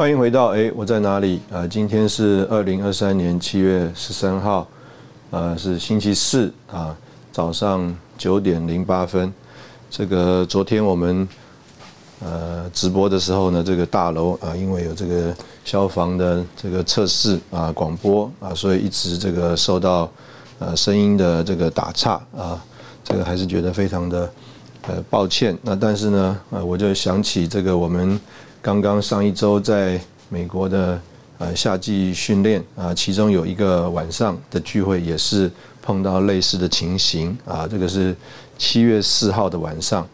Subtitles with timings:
[0.00, 1.42] 欢迎回到哎，我在哪里？
[1.52, 4.66] 啊，今天是二零二三年七月十三号，
[5.28, 6.96] 呃，是星期四啊，
[7.30, 9.30] 早上九点零八分。
[9.90, 11.28] 这个昨天我们
[12.24, 20.10] 呃直播的时候呢，这个大楼啊，因为有这个消防的这个测试啊，广播啊，所以一直这个受到
[20.60, 22.58] 呃声音的这个打岔啊，
[23.04, 24.32] 这个还是觉得非常的
[24.86, 25.54] 呃抱歉。
[25.60, 28.18] 那但是呢，呃，我就想起这个我们。
[28.62, 31.00] 刚刚上一周在美国的
[31.38, 37.66] 呃夏季训练啊，其中有一个晚上的聚会也是碰到类似的情形啊。
[37.66, 38.14] 这个是
[38.58, 40.06] 七月四号的晚上，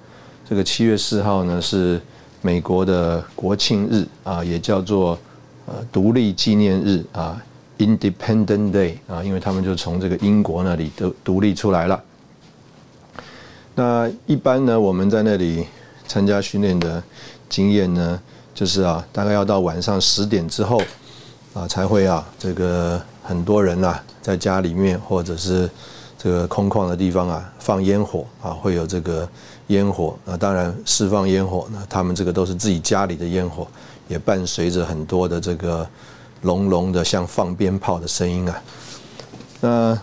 [0.49, 2.01] 这个七月四号呢是
[2.41, 5.19] 美国的国庆日啊，也叫做
[5.67, 7.43] 呃独立纪念日啊
[7.79, 12.01] ，Independent Day 啊，因为他们就从这个英国那里都独立出来了。
[13.75, 15.67] 那一般呢，我们在那里
[16.07, 17.03] 参加训练的
[17.49, 18.23] 经验呢？
[18.57, 20.81] 就是啊，大概要到晚上十点之后，
[21.53, 25.69] 啊，才会啊，这个很多人啊，在家里面或者是
[26.17, 29.29] 这个空旷的地方啊，放烟火啊，会有这个
[29.67, 30.35] 烟火啊。
[30.39, 33.69] 当然，释放烟火呢，他们这个都是自己家里的烟火，
[34.09, 35.87] 也伴随着很多的这个
[36.41, 38.63] 隆隆的像放鞭炮的声音啊。
[39.61, 40.01] 那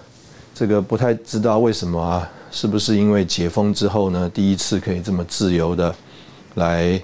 [0.54, 2.30] 这个不太知道为什么啊？
[2.52, 5.96] 是不是因为解封之后呢，第一次可以这么自由的
[6.54, 7.02] 来？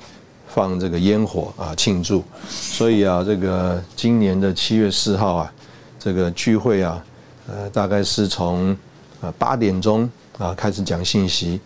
[0.51, 5.53] 放这个烟火啊庆祝，所以啊，这个今年的七月四号啊，
[5.99, 7.05] 这个聚会啊，
[7.47, 8.75] 呃，大概是从
[9.21, 10.09] 啊八点钟
[10.39, 11.61] 啊开始讲信息，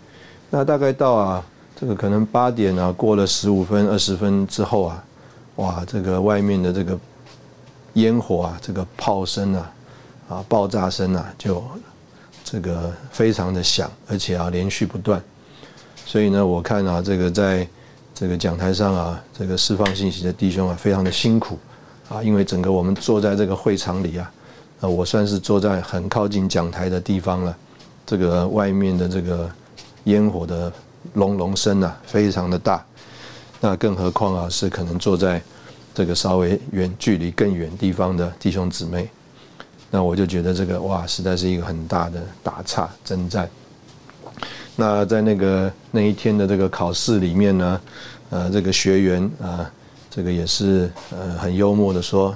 [0.49, 1.43] 那大概到啊
[1.79, 5.03] 这个可能八点啊过了十五分二十分之后啊，
[5.55, 6.99] 哇，这个外面的这个
[7.93, 9.72] 烟火啊，这个炮声啊，
[10.27, 11.63] 啊爆炸声啊，就
[12.43, 15.23] 这个非常的响，而且啊连续不断，
[16.05, 17.66] 所以呢，我看啊这个在。
[18.16, 21.57] 这个讲台上啊，这个释放信息的弟兄啊，非常的辛苦
[22.09, 24.31] 啊，因为整个我们坐在这个会场里啊，
[24.81, 27.57] 啊，我算是坐在很靠近讲台的地方了。
[28.06, 29.50] 这个外面的这个
[30.03, 30.72] 烟火的
[31.13, 32.85] 隆隆声啊，非常的大。
[33.59, 35.41] 那更何况啊，是可能坐在
[35.96, 39.09] 这个稍微远距离更远地方的弟兄姊妹，
[39.90, 43.50] 那我就觉得这个哇，实在是一个很大的打岔征战。
[44.75, 47.81] 那在那个那一天的这个考试里面呢，
[48.31, 49.69] 呃，这个学员啊，
[50.09, 52.35] 这个也是呃很幽默的说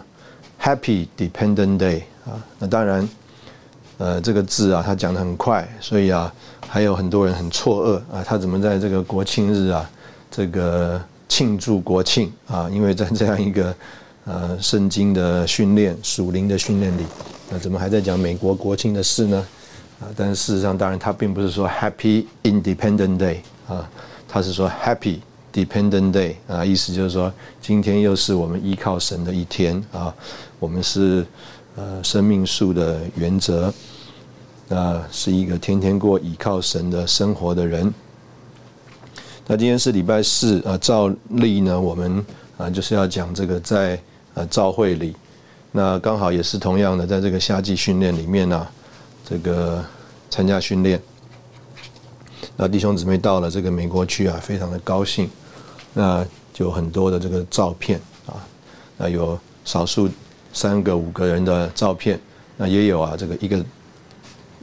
[0.61, 2.37] ，Happy Dependent Day 啊。
[2.59, 3.09] 那当然，
[3.97, 6.31] 呃，这个字啊，他讲的很快，所以啊，
[6.67, 9.89] 还有很多人很错愕啊，他怎么在这个国庆日啊，
[10.29, 12.69] 这个庆祝国庆啊？
[12.71, 13.75] 因为在这样一个
[14.25, 17.03] 呃圣经的训练、属灵的训练里，
[17.49, 19.43] 那怎么还在讲美国国庆的事呢？
[19.99, 23.37] 啊，但是事实上，当然他并不是说 Happy Independent Day
[23.67, 23.89] 啊，
[24.27, 25.17] 他是说 Happy
[25.51, 30.13] Dependent Day 啊，意思就是说今天又是我们依靠神的一天啊，
[30.59, 31.25] 我们是
[31.75, 33.73] 呃生命树的原则，
[34.67, 37.91] 那是一个天天过依靠神的生活的人。
[39.47, 42.23] 那今天是礼拜四啊，照例呢，我们
[42.57, 43.99] 啊就是要讲这个在
[44.35, 45.15] 呃召会里，
[45.71, 48.67] 那刚好也是同样的，在这个夏季训练里面呢。
[49.29, 49.83] 这个
[50.29, 51.01] 参加训练，
[52.55, 55.29] 那弟兄姊妹到了这个美国去啊，非常的高兴。
[55.93, 58.39] 那就很多的这个照片啊，
[58.95, 60.09] 那有少数
[60.53, 62.17] 三个五个人的照片，
[62.55, 63.65] 那也有啊，这个一个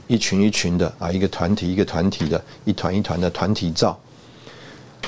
[0.06, 3.99] 一群一群的啊，一个团体一个团体的，一团一团的团体照。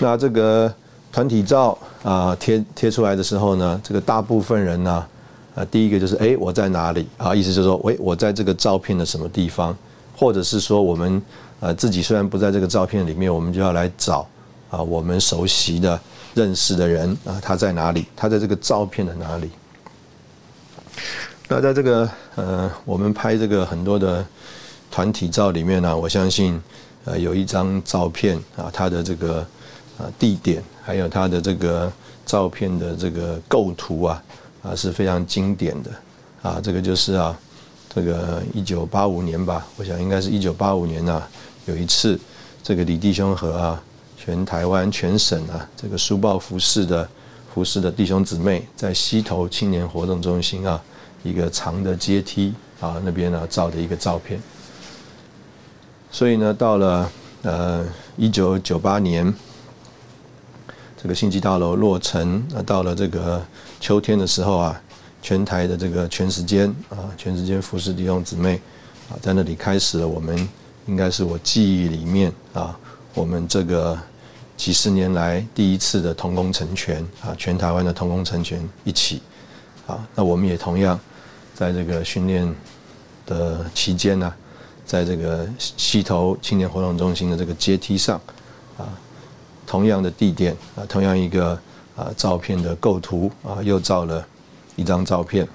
[0.01, 0.71] 那这个
[1.11, 5.07] 团体照啊，贴贴出来的时候呢，这个大部分人呢。
[5.57, 7.35] 啊第一个就是哎，我在哪里啊？
[7.35, 9.75] 意思就是说，喂，我在这个照片的什么地方，
[10.15, 11.21] 或者是说，我们
[11.61, 14.29] 呃自己虽然不在这个照片里面，我们就要来找
[14.71, 15.99] 啊，我们熟悉的、
[16.35, 18.05] 认识的人啊，他在哪里？
[18.15, 19.51] 他在这个照片的哪里？
[21.49, 24.23] 那在这个呃，我们拍这个很多的
[24.91, 26.61] 团体照里面呢，我相信
[27.07, 29.39] 呃有一张照片啊，它的这个
[29.97, 31.91] 啊地点，还有它的这个
[32.27, 34.23] 照片的这个构图啊
[34.67, 35.91] 啊是非常经典的
[36.43, 37.39] 啊，这个就是啊
[37.89, 41.23] 这个一九八五年吧，我想应该是一九八五年呐，
[41.67, 42.19] 有一次
[42.63, 43.83] 这个李弟兄和啊
[44.17, 47.09] 全台湾全省啊这个书报服饰的
[47.55, 50.83] 服饰的弟兄姊妹在溪头青年活动中心啊。
[51.25, 54.41] 一个长的阶梯啊，那边呢照的一个照片。
[56.09, 57.11] 所以呢，到了
[57.43, 57.85] 呃
[58.17, 59.35] 一九九八年，
[60.97, 63.45] 这个星际大楼落成，那到了这个
[63.87, 64.83] 秋天的时候啊，
[65.23, 68.61] 全台的这个全时间啊，全时间服侍弟兄姊妹
[69.09, 70.37] 啊，在那里开始了我们
[70.87, 72.77] 应该是我记忆里面啊，
[73.15, 73.97] 我们这个
[74.57, 79.23] 几十年来第一次的同工成全啊，全台湾的同工成全一起
[79.87, 80.99] 啊，那我们也同样。
[81.55, 82.53] 在这个训练
[83.25, 84.35] 的期间呢，
[84.85, 88.21] 在这个溪头青年活动中心的这个阶梯上，
[88.79, 88.91] 啊，
[89.65, 91.57] 同样的地点啊，同样一个
[91.97, 94.25] 啊照片的构图啊，又照了
[94.77, 95.49] 一张照片。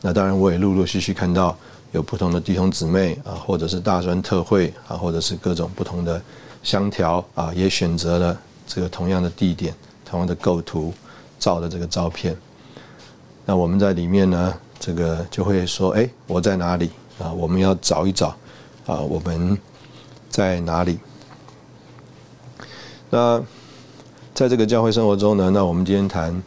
[0.00, 1.56] 那当然，我也陆陆续续看到
[1.90, 6.22] 有不同的弟兄姊妹啊，或者是大专特会啊，或者是各种不同的
[6.62, 9.74] 香条啊，也选择了这个同样的地点、
[10.04, 10.94] 同样的构图
[11.40, 12.36] 照的这个照片。
[13.44, 17.32] 那我们在里面呢，这个就会说，哎，我在哪里啊？
[17.32, 18.28] 我们要找一找
[18.86, 19.58] 啊，我们
[20.28, 20.98] 在哪里？
[23.10, 23.42] 那
[24.38, 26.42] 在这个教会生活中呢，那我们今天谈，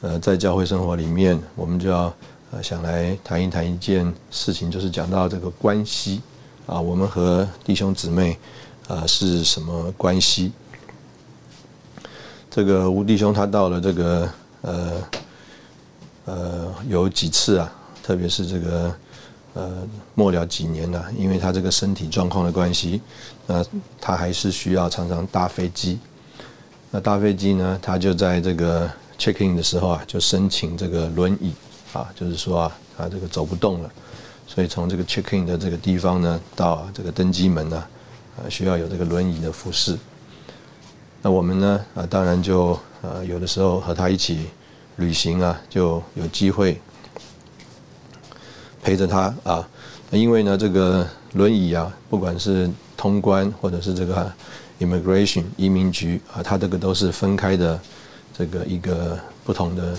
[0.00, 2.12] 呃，在教会生活里面，我们就要
[2.50, 6.20] 呃想来谈一谈一件事情，就是讲到这个关系
[6.66, 8.36] 啊，我们和弟兄姊妹
[8.88, 10.50] 啊是什么关系？
[12.50, 14.28] 这个吴弟兄他到了这个
[14.62, 14.92] 呃。
[16.24, 17.72] 呃，有几次啊，
[18.02, 18.92] 特别是这个
[19.54, 23.00] 呃末了几年了，因为他这个身体状况的关系，
[23.46, 23.64] 那
[24.00, 26.00] 他还是需要常常搭飞机。
[26.90, 31.52] 那搭飞机呢，他就在这个 check in 的时候啊，就申请这个轮椅
[31.92, 33.90] 啊，就是说啊，他这个走不动了，
[34.46, 37.84] 所以从这个 check in 的这个地方呢，到这个登机门呢，
[38.36, 39.98] 啊，需要有这个轮椅的服侍。
[41.22, 44.46] 那我们呢，啊，当然就呃有的时候和他一起。
[44.98, 46.80] 旅行啊，就有机会
[48.82, 49.68] 陪着他啊。
[50.10, 54.32] 因为呢，这个轮椅啊，不管是通关或者是这个
[54.80, 57.80] immigration 移民局啊，它这个都是分开的，
[58.36, 59.96] 这个一个不同的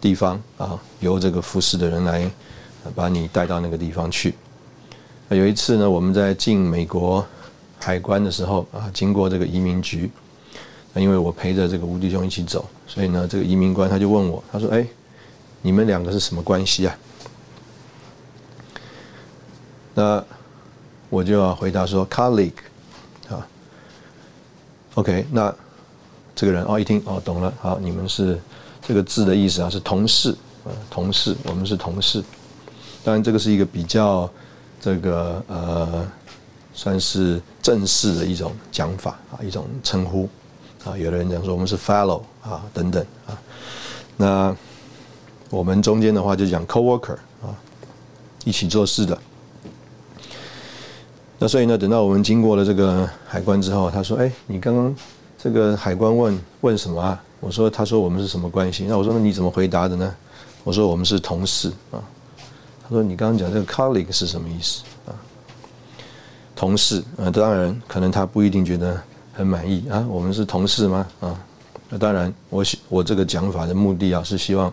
[0.00, 2.30] 地方啊，由这个服侍的人来
[2.94, 4.34] 把你带到那个地方去。
[5.28, 7.24] 有一次呢，我们在进美国
[7.78, 10.10] 海关的时候啊，经过这个移民局。
[10.92, 14.84] 那因为我陪着这个吴弟兄一起走，所以呢，这个移民官他就问我，他说：“哎，
[15.62, 16.98] 你们两个是什么关系啊？”
[19.94, 20.24] 那
[21.08, 22.50] 我就要回答说：“colleague，
[25.00, 25.54] ，OK。”那
[26.34, 28.38] 这个人哦一听哦懂了，好，你们是
[28.86, 30.30] 这个字的意思啊，是同事
[30.64, 32.22] 啊，同事，我们是同事。
[33.02, 34.30] 当然，这个是一个比较
[34.80, 36.06] 这个呃，
[36.74, 40.28] 算是正式的一种讲法啊，一种称呼。
[40.84, 43.36] 啊，有的人讲说我们是 fellow 啊，等等啊，
[44.16, 44.56] 那
[45.50, 47.52] 我们中间的话就讲 co-worker 啊，
[48.44, 49.18] 一起做事的。
[51.40, 54.94] 那所以呢，等到我们经过了这个海关之后，他说：“哎，你刚刚
[55.38, 60.14] 这个海关问问什么啊？”我说：“他说我们是什么关系？”那我说：“那你怎么回答的呢？”
[60.62, 61.98] 我说：“我们是同事啊。”
[62.84, 65.16] 他说：“你刚刚讲这个 colleague 是什么意思啊？”
[66.54, 69.02] 同事啊，当然可能他不一定觉得。
[69.32, 70.04] 很满意啊！
[70.10, 71.06] 我们是同事吗？
[71.20, 71.40] 啊，
[71.88, 74.70] 那当然，我希我这个讲法的目的啊，是希望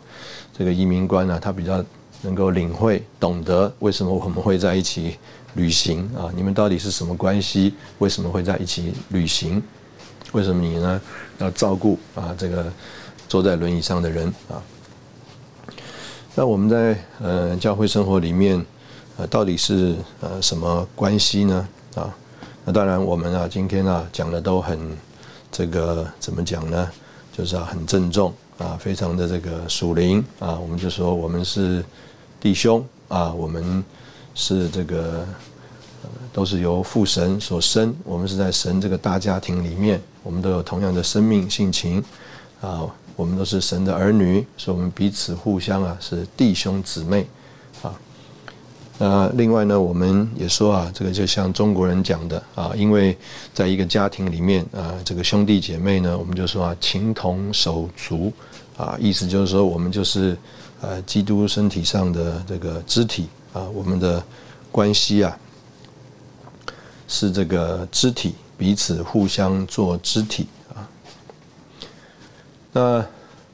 [0.58, 1.82] 这个移民官呢，他比较
[2.22, 5.18] 能够领会、懂得为什么我们会在一起
[5.56, 6.32] 旅行啊？
[6.36, 7.74] 你们到底是什么关系？
[8.00, 9.62] 为什么会在一起旅行？
[10.34, 11.02] 为什么你呢
[11.38, 12.72] 要照顾啊这个
[13.30, 14.62] 坐在轮椅上的人啊？
[16.36, 18.64] 那我们在呃教会生活里面，
[19.18, 21.68] 呃，到底是呃什么关系呢？
[21.96, 22.14] 啊？
[22.64, 24.78] 那当然，我们啊，今天啊讲的都很
[25.52, 26.92] 这个怎么讲呢？
[27.36, 30.60] 就是啊很郑重啊，非常的这个属灵啊。
[30.60, 31.84] 我们就说我们是
[32.40, 33.84] 弟兄啊，我们
[34.40, 35.28] 是这个
[36.32, 42.04] 都是由父神所生，我们是在神这个大家庭里面，我们都有同样的生命性情
[42.62, 47.26] 啊，我们都是神的儿女，所以我们彼此互相啊是弟兄姊妹
[47.82, 47.92] 啊。
[49.00, 53.18] 那另外呢，我们也说啊，这个就像中国人讲的啊，因为
[53.56, 58.32] 在一个家庭里面啊，这个兄弟姐妹呢，我们就说啊，情同手足
[58.78, 60.38] 啊，意思就是说我们就是
[60.82, 64.24] 呃基督身体上的这个肢体啊，我们的
[64.72, 65.36] 关系啊，
[67.08, 70.88] 是这个肢体彼此互相做肢体啊。
[72.72, 73.04] 那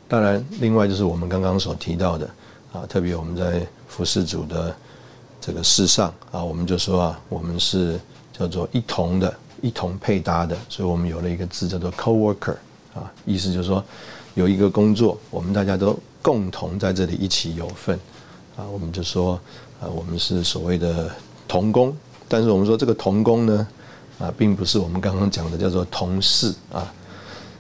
[0.10, 2.30] 当然，另外就是我们刚刚所提到的
[2.74, 4.76] 啊，特别我们在服侍主的
[5.40, 7.98] 这个事上啊，我们就说啊，我们是
[8.38, 12.58] 叫做一同的、一同配搭的，所以我们有了一个字叫做 co-worker
[12.94, 13.82] 啊，意思就是说
[14.34, 17.98] 有一个工作，我们大家都共同在这里一起有份
[18.58, 19.40] 啊，我们就说
[19.84, 21.12] 啊，我们是所谓的
[21.48, 21.94] 同工，
[22.28, 23.68] 但是我们说这个同工呢
[24.20, 26.92] 啊，并不是我们刚刚讲的叫做同事啊，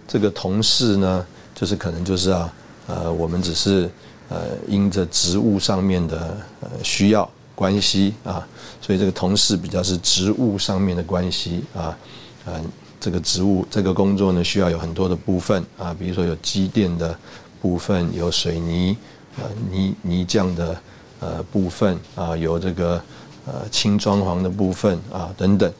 [0.07, 1.25] 这个同事呢。
[1.55, 2.53] 就是可能就是啊，
[2.87, 3.87] 呃，我们只是
[4.27, 8.45] 呃，因着职务上面的呃需要关系啊，
[8.81, 11.95] 所以这个同事比较是职务上面的关系啊，
[12.43, 12.59] 呃，
[12.99, 17.15] 这个职务这个工作呢需要有很多的部分啊，比如说有机电的
[17.61, 18.97] 部分，有水泥
[19.37, 20.75] 呃泥泥浆的
[21.23, 23.01] 呃部分啊，有这个
[23.45, 25.71] 呃轻装潢的部分啊等等。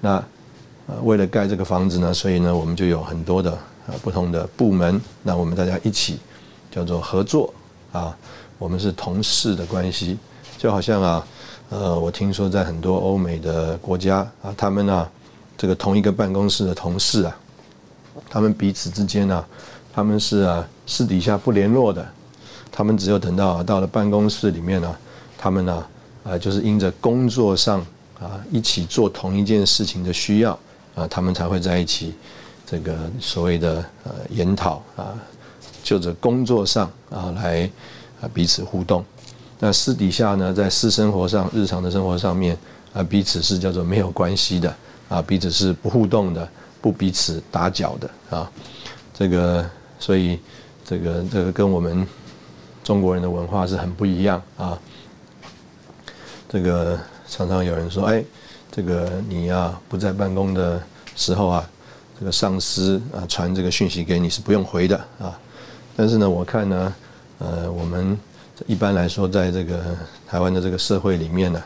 [0.00, 0.22] 那
[0.86, 3.58] 呃为了盖这个房子呢，所以呢我们就有很多的。
[3.84, 6.20] 啊，不同的部门，那我们大家一起
[6.70, 7.52] 叫做合作
[7.90, 8.16] 啊，
[8.56, 10.16] 我们是同事的关系，
[10.56, 11.26] 就好像啊，
[11.68, 15.08] 呃，我听说在很多欧美的国家啊，他们呢，
[15.58, 17.36] 这个同一个办公室的同事啊，
[18.30, 19.44] 他们彼此之间呢，
[19.92, 22.06] 他们是啊私底下不联络的，
[22.72, 24.96] 他们只有等到到了办公室里面呢，
[25.38, 25.86] 他们呢，
[26.24, 27.78] 啊，就是因着工作上
[28.18, 30.58] 啊一起做同一件事情的需要
[30.94, 32.14] 啊，他们才会在一起。
[32.64, 35.12] 这个所谓的呃研讨啊，
[35.82, 37.70] 就着工作上啊来
[38.22, 39.04] 啊彼此互动，
[39.58, 42.56] 那私底下呢，在私生活上、日常的生活上面
[42.94, 44.74] 啊，彼此是叫做没有关系的
[45.10, 46.48] 啊，彼此是不互动的，
[46.80, 48.50] 不彼此打搅的啊。
[49.12, 50.40] 这个所以
[50.82, 52.06] 这个这个跟我们
[52.82, 54.78] 中国人的文化是很不一样啊。
[56.48, 56.98] 这个
[57.28, 58.24] 常常有人说，哎，
[58.70, 60.82] 这个你呀不在办公的
[61.16, 61.68] 时候啊。
[62.20, 65.36] 这个上司啊传这个讯息给你是不用回的啊，
[65.96, 66.94] 但是呢，我看呢，
[67.38, 68.16] 呃，我们
[68.64, 69.82] 一般来说在这个
[70.28, 71.62] 台湾的这个社会里面呢，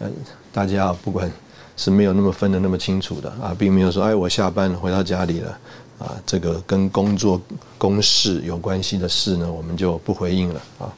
[0.00, 0.08] 呃，
[0.52, 1.32] 大家不管
[1.78, 5.58] 是没有那么分的那么清楚的啊，并没有说哎，我下班回到家里了
[5.98, 7.40] 啊，这个跟工作
[7.78, 10.92] 公事有关系的事呢，我们就不回应了啊。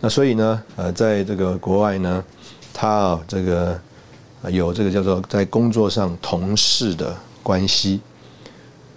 [0.00, 2.24] 那所以呢，呃，在这个国外呢，
[2.72, 3.80] 他啊这个。
[4.50, 8.00] 有这个叫做在工作上同事的关系，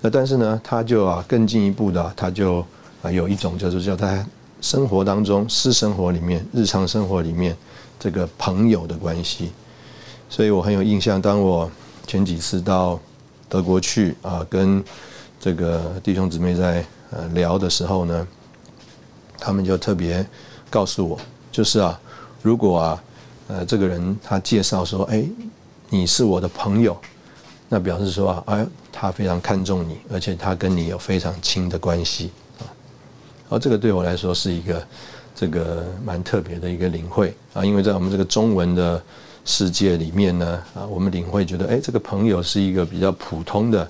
[0.01, 2.65] 那但是呢，他就啊更进一步的，他就
[3.03, 4.25] 啊有一种就是叫他
[4.59, 7.55] 生活当中、私生活里面、日常生活里面
[7.99, 9.51] 这个朋友的关系。
[10.31, 11.69] 所以我很有印象，当我
[12.07, 12.99] 前几次到
[13.49, 14.83] 德国去啊，跟
[15.39, 18.27] 这个弟兄姊妹在呃聊的时候呢，
[19.39, 20.25] 他们就特别
[20.69, 21.19] 告诉我，
[21.51, 21.99] 就是啊，
[22.41, 23.03] 如果啊。
[23.47, 25.23] 呃，这个人他介绍说：“哎，
[25.91, 26.97] 你是我的朋友，
[27.69, 32.65] 那表示说啊，哎，他非常看重你，而且他跟你有非常亲的关系啊。
[33.49, 34.87] 而这个对我来说是一个
[35.35, 38.99] 这个蛮特别的一个领会啊，因为在我们这个中文的
[39.45, 43.87] 世界里面呢，啊，我们领会觉得，哎，这个朋友是一个比较普通的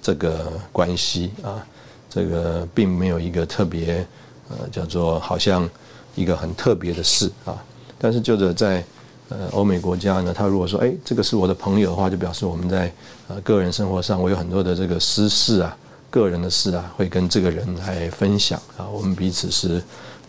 [0.00, 1.66] 这个关系啊，
[2.08, 4.06] 这个并没有一个特别
[4.48, 5.68] 呃，叫做好像
[6.14, 7.60] 一个很特别的事啊。”
[7.98, 8.84] 但是，就着在
[9.30, 12.92] 呃欧美国家呢，他如果说，哎，这个是我的朋友的话，就表示我们在
[13.26, 15.76] 呃个人生活上，我有很多的这个私事啊，
[16.08, 19.82] 个人的事啊，会跟这个人来分享啊，我们彼此是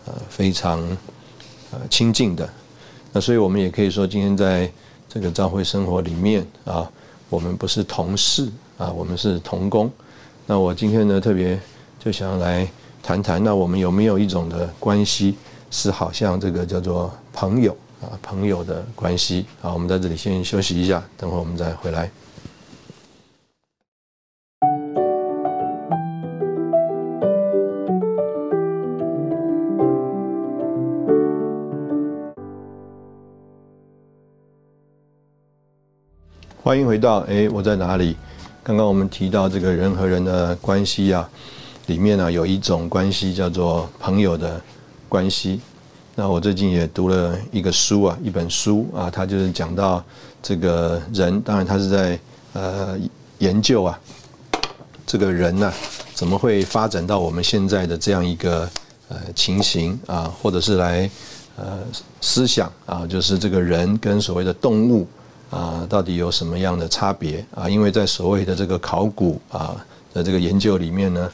[0.06, 0.80] 呃非常
[1.70, 2.48] 呃亲近的。
[3.16, 4.70] 那所以我们也可以说，今天在
[5.08, 6.86] 这个教会生活里面啊，
[7.30, 8.46] 我们不是同事
[8.76, 9.90] 啊，我们是同工。
[10.44, 11.58] 那我今天呢，特别
[11.98, 12.68] 就想来
[13.02, 15.34] 谈谈，那我们有没有一种的关系？
[15.70, 22.10] 是好像这个叫做朋友啊，朋友的关系啊，我们在这里先休息一下，等会我们再回来。
[36.66, 38.16] 欢迎回到哎，我在哪里？
[38.64, 41.30] 刚刚我们提到这个人和人的关系啊，
[41.86, 44.60] 里面呢有一种关系叫做朋友的。
[45.08, 45.60] 关系，
[46.16, 50.02] 那我最近也读了一个书啊，一本书啊，它就是讲到
[50.42, 52.18] 这个人，当然他是在
[52.54, 52.98] 呃
[53.38, 53.96] 研究啊，
[55.06, 55.72] 这个人呢
[56.14, 58.68] 怎么会发展到我们现在的这样一个
[59.08, 61.08] 呃情形啊，或者是来
[61.56, 61.78] 呃
[62.20, 65.06] 思想啊，就是这个人跟所谓的动物
[65.50, 67.68] 啊，到底有什么样的差别啊？
[67.68, 69.76] 因为在所谓的这个考古啊
[70.12, 71.30] 的这个研究里面呢，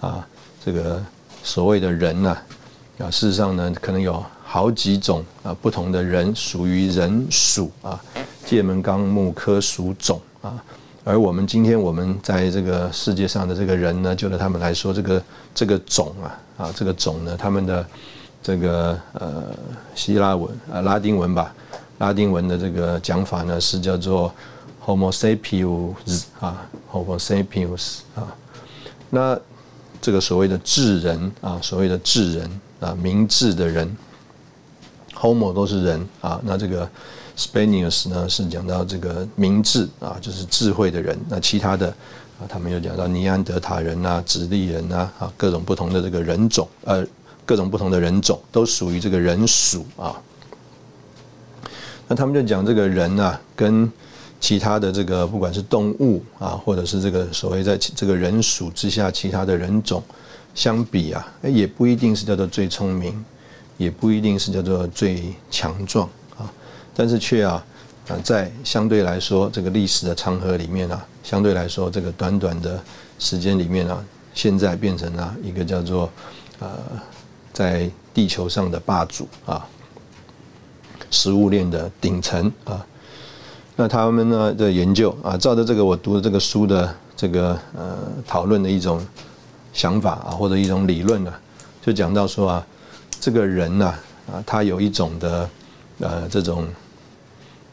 [0.00, 0.26] 啊，
[0.64, 1.02] 这个。
[1.42, 2.36] 所谓的人呢，
[2.98, 8.02] 啊，事实上呢，可能有好几种啊不同的人属于人属啊，
[8.44, 10.60] 界门纲目科属种啊。
[11.04, 15.22] 而我们今天我们在这个世界上的这个人呢，就对他们来说，这个
[15.54, 17.86] 这个种啊啊，这个种呢，他们的
[18.42, 19.44] 这个呃
[19.94, 21.54] 希腊文啊拉丁文吧，
[21.98, 24.32] 拉丁文的这个讲法呢是叫做
[24.84, 28.34] Homo sapiens 啊，Homo sapiens 啊，
[29.10, 29.38] 那。
[29.98, 33.96] 这个所谓的智人啊，所谓的智人啊，明智的人
[35.14, 36.38] ，Homo 都是人啊。
[36.44, 36.88] 那这个
[37.36, 41.18] Spanius 呢，是讲到这个明智啊，就是智慧的人。
[41.28, 41.88] 那其他的
[42.38, 47.04] 啊，他们又讲到尼安德塔人啊、直立人啊，啊，各种不同的这个人种，呃，
[47.44, 50.14] 各种不同的人种都属于这个人属啊。
[52.08, 53.90] 那他们就讲这个人啊，跟
[54.38, 60.02] 其他的这个不管是动物啊，或者是这个所谓在这个人属之下其他的人种
[60.54, 63.24] 相比啊，也不一定是叫做最聪明，
[63.76, 66.52] 也不一定是叫做最强壮啊，
[66.94, 67.64] 但是却啊
[68.08, 72.80] 啊在相对来说这个历史的长河里面啊，相对来说这个短短的
[73.18, 76.10] 时间里面啊，现在变成了一个叫做
[76.60, 76.68] 呃
[77.52, 79.66] 在地球上的霸主啊，
[81.10, 82.84] 食物链的顶层啊。
[83.78, 89.06] 那他们呢的研究啊，照着这个我读的这个书的这个呃讨论的一种
[89.74, 91.30] 想法啊，或者一种理论呢，
[91.82, 92.66] 就讲到说啊，
[93.20, 93.94] 这个人呐
[94.32, 95.50] 啊，他有一种的
[95.98, 96.66] 呃这种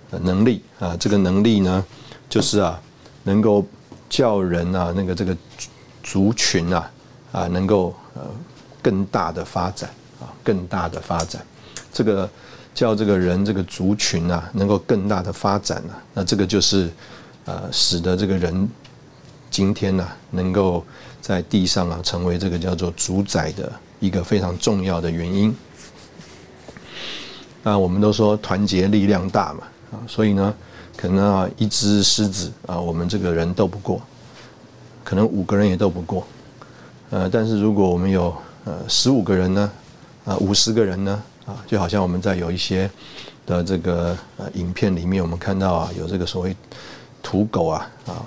[0.10, 1.86] 能力啊，这个能力呢，
[2.28, 2.78] 就是啊，
[3.24, 3.66] 能够
[4.10, 5.34] 叫人啊那个这个
[6.04, 6.92] 族群啊
[7.32, 8.24] 啊能够呃
[8.82, 11.42] 更大的发展啊，更大的发展，
[11.94, 12.30] 这个。
[12.74, 16.89] 叫这个人这个族群啊，能够更大的发展啊，那这个就是
[17.46, 18.68] 呃，使得这个人
[19.51, 20.84] 今天呢，能够
[21.22, 25.56] 在地上啊，成为这个叫做主宰的一个非常重要的原因。
[27.62, 30.53] 那我们都说团结力量大嘛，啊，所以呢，
[30.98, 34.01] 可能啊，一只狮子啊，我们这个人斗不过，
[35.03, 36.25] 可能五个人也斗不过，
[37.12, 39.72] 呃，但是如果我们有呃十五个人呢，
[40.25, 41.22] 啊，五十个人呢？
[41.46, 42.90] 啊，就好像我们在有一些
[43.46, 44.18] 的这个
[44.53, 46.56] 影片里面，我们看到啊，有这个所谓
[47.22, 48.24] 土狗啊啊，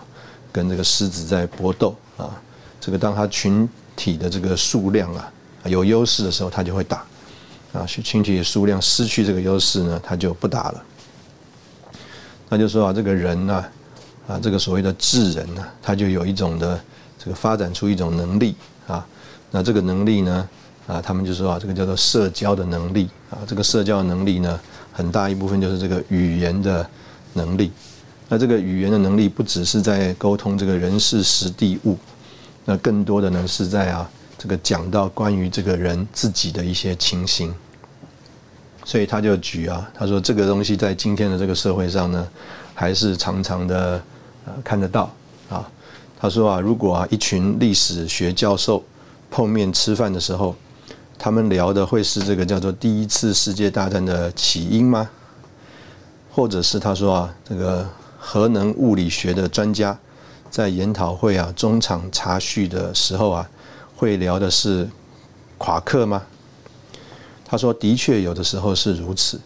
[0.53, 2.31] 跟这个狮子在搏斗啊。
[2.79, 5.33] 这个当它群体的这个数量啊
[5.65, 7.05] 有优势的时候，它就会打
[7.73, 10.85] 啊；群体数量失去这个优势呢，它就不打了。
[12.51, 13.65] 那就说啊，这个人呢
[14.29, 16.79] 啊，这个所谓的智人呢，他就有一种的
[17.19, 18.55] 这个发展出一种能力
[18.87, 19.07] 啊。
[19.51, 20.47] 那这个能力呢？
[20.87, 24.61] 啊，他们就说啊，这个叫做社交的能力啊，这个社交能力呢，
[24.93, 26.89] 很大一部分就是这个语言的
[27.33, 27.73] 能力。
[28.29, 31.97] 那这个语言的能力不只是在沟通这个人事实地物，
[32.65, 37.55] 那更多的呢是在啊这个讲到关于这个人自己的一些情形。
[38.85, 42.29] 所以他就举啊，他说这个东西在今天的这个社会上呢，
[42.75, 44.01] 还是常常的
[44.45, 45.11] 呃看得到
[45.49, 45.69] 啊。
[46.19, 48.83] 他说啊，如果啊一群历史学教授
[49.31, 50.55] 碰面吃饭的时候，
[51.19, 55.09] 他们聊的会是这个叫做第一次世界大战的起因吗？
[56.31, 59.99] 或者是他说啊，这个核能物理学的专家
[60.51, 63.49] 在研讨会啊中场茶叙的时候啊，
[63.97, 64.89] 会聊的是
[65.59, 66.23] 夸克吗？
[67.45, 69.41] 他说的确有的时候是如此，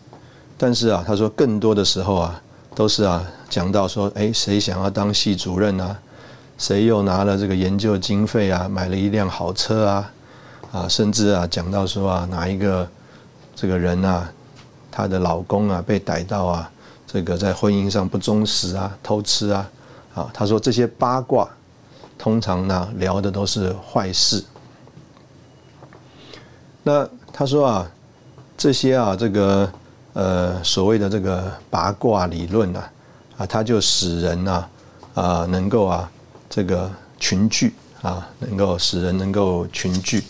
[0.59, 2.43] 但是啊，他说更多的时候啊，
[2.75, 5.97] 都是啊讲到说，哎，谁想要当系主任啊？
[6.59, 10.13] 谁又拿了这个研究经费啊，买了一辆好车啊？
[10.73, 12.89] 啊，甚至啊，讲到说啊，哪一个
[13.57, 14.31] 这个人啊，
[14.91, 16.71] 她的老公啊被逮到啊，
[17.07, 19.69] 这个在婚姻上不忠实啊，偷吃啊，
[20.15, 21.49] 啊，他说这些八卦，
[22.17, 24.45] 通常呢聊的都是坏事。
[26.85, 27.91] 那他说啊，
[28.57, 29.73] 这些啊，这个
[30.13, 32.93] 呃所谓的这个八卦理论啊，
[33.39, 34.67] 啊，他就使人呢
[35.15, 36.09] 啊能够啊
[36.49, 40.23] 这个群聚啊，能够使人能够群聚。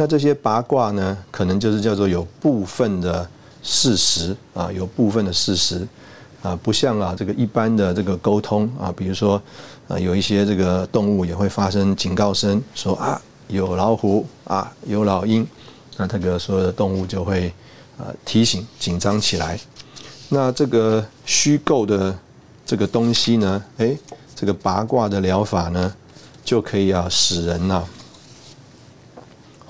[0.00, 3.28] 那这些八卦呢，可能就是叫做有部分的
[3.64, 5.84] 事实啊，有部分的事实
[6.40, 9.42] 啊，不像啊这个一般的这个沟通啊，比如说
[9.88, 15.44] 啊有一些这个动物也会发生警告声，说啊有老虎啊有老鹰，
[15.96, 17.52] 那这个所有的动物就会
[17.98, 19.58] 啊提醒紧张起来。
[20.28, 22.16] 那这个虚构的
[22.64, 23.98] 这个东西呢，哎，
[24.36, 25.92] 这个八卦的疗法呢，
[26.44, 27.82] 就可以啊使人呐。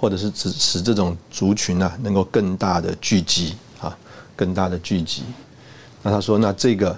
[0.00, 3.96] 或者是使使这种族群啊能够更大的聚集啊，
[4.36, 5.24] 更大的聚集。
[6.02, 6.96] 那他说，那这个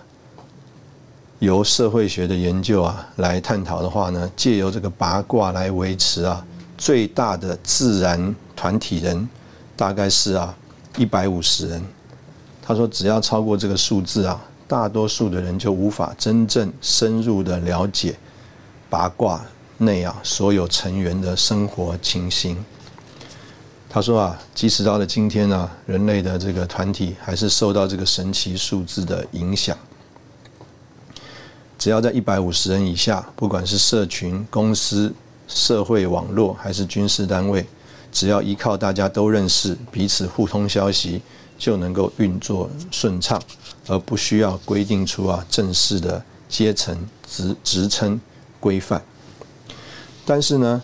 [1.39, 6.45] 由社会学的研究啊来探讨的话呢，借由这个八卦来维持啊
[6.77, 9.27] 最大的自然团体人
[9.75, 10.55] 大概是啊
[10.99, 11.83] 一百五十人。
[12.63, 18.15] 他说，只要超过这个数字啊，大多数的人就无法真正深入的了解
[18.91, 19.41] 八卦
[19.79, 22.63] 内啊所有成员的生活情形。
[23.93, 29.77] 他说啊，即使到了今天呢，人类的这个团体还是受到这个神奇数字的影响。
[31.77, 35.13] 只要在一百五十人以下，不管是社群、公司、
[35.49, 37.67] 社会网络还是军事单位，
[38.13, 41.21] 只要依靠大家都认识、彼此互通消息，
[41.59, 43.43] 就能够运作顺畅，
[43.89, 46.97] 而不需要规定出啊正式的阶层
[47.29, 48.21] 职职称
[48.61, 49.03] 规范。
[50.25, 50.81] 但是呢？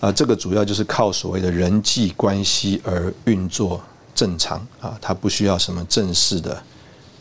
[0.00, 3.80] 啊，这个主要就是靠所谓的人际关系而运作
[4.14, 6.62] 正常啊，它不需要什么正式的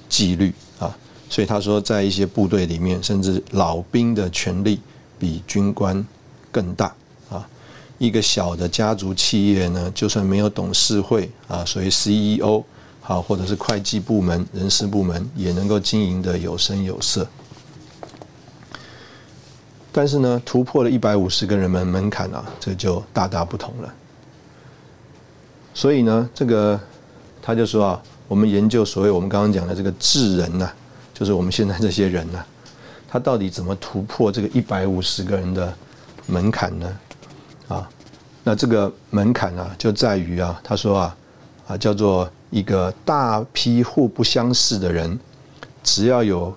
[0.09, 0.95] 纪律啊，
[1.29, 4.79] 所以他说，在一些部队里面，甚至老兵的权力
[5.17, 6.05] 比军官
[6.51, 6.93] 更大
[7.29, 7.47] 啊。
[7.97, 12.61] 一个小的家族企业呢，就算没有董事会啊，所谓 CEO
[13.01, 17.25] 好，或者是会计部门、人事部门，也能够经营的有声有色。
[19.97, 23.93] 但是呢，突破了一百五十个人门门槛啊，这就大大不同了。
[25.73, 26.77] 所以呢，这个
[27.41, 30.69] 他就说啊，我们研究所谓我们刚刚讲的这个智人呐，
[31.13, 32.43] 就是我们现在这些人呐，
[33.08, 35.73] 他到底怎么突破这个一百五十个人的
[36.27, 36.99] 门槛呢？
[37.69, 37.89] 啊，
[38.43, 41.15] 那这个门槛啊，就在于啊，他说啊，
[41.67, 45.17] 啊叫做一个大批互不相识的人，
[45.81, 46.53] 只要有。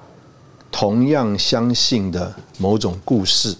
[0.70, 3.56] 同样相信的某种故事，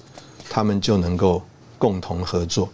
[0.48, 1.42] 他们就能够
[1.78, 2.68] 共同合作。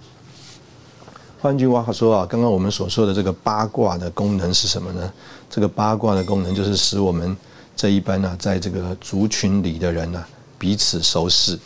[1.41, 5.13] 换句话说啊，刚刚我们所说的这个八卦的功能是什么呢？
[5.51, 7.37] 这个八卦的功能就是使我们
[7.77, 10.25] 这一般呢，在这个族群里的人呢，
[10.59, 11.59] 彼此熟识。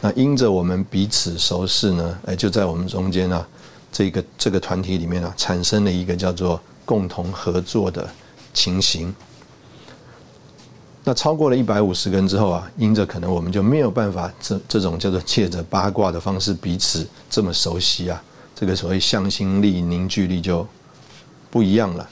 [0.00, 3.44] 那因着我们彼此熟识呢，哎，就在我们中间呢，
[3.90, 8.08] 这个这个团体里面呢，产生了一个叫做共同合作的
[8.54, 9.12] 情形。
[11.08, 18.20] 那超过了一百五十个人之后啊，因着可能我们就没有办法这这种叫做借着八卦的方式彼此这么熟悉啊，
[18.56, 20.66] 这个所谓向心力凝聚力就
[21.48, 22.08] 不一样了。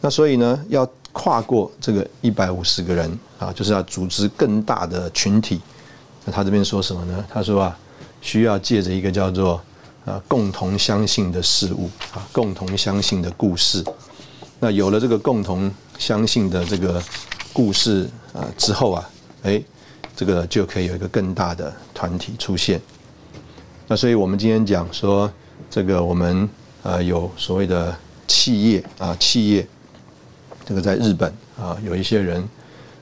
[0.00, 5.60] 那所以呢，要跨过这个一百五十个人啊，就是要组织更大的群体。
[6.24, 7.22] 那他这边说什么呢？
[7.28, 7.78] 他说啊，
[8.22, 9.60] 需要借着一个叫做
[10.06, 13.84] 啊共同相信的事物啊，共同相信的故事。
[14.60, 17.02] 那有了这个共同相信的这个。
[17.58, 19.10] 故事啊之后啊，
[19.42, 19.60] 哎，
[20.14, 22.80] 这个就可以有一个更大的团体出现。
[23.88, 25.28] 那所以我们今天讲说，
[25.68, 26.48] 这个我们
[26.84, 27.92] 呃有所谓的
[28.28, 29.66] 企业啊，企业，
[30.64, 32.48] 这个在日本啊，有一些人，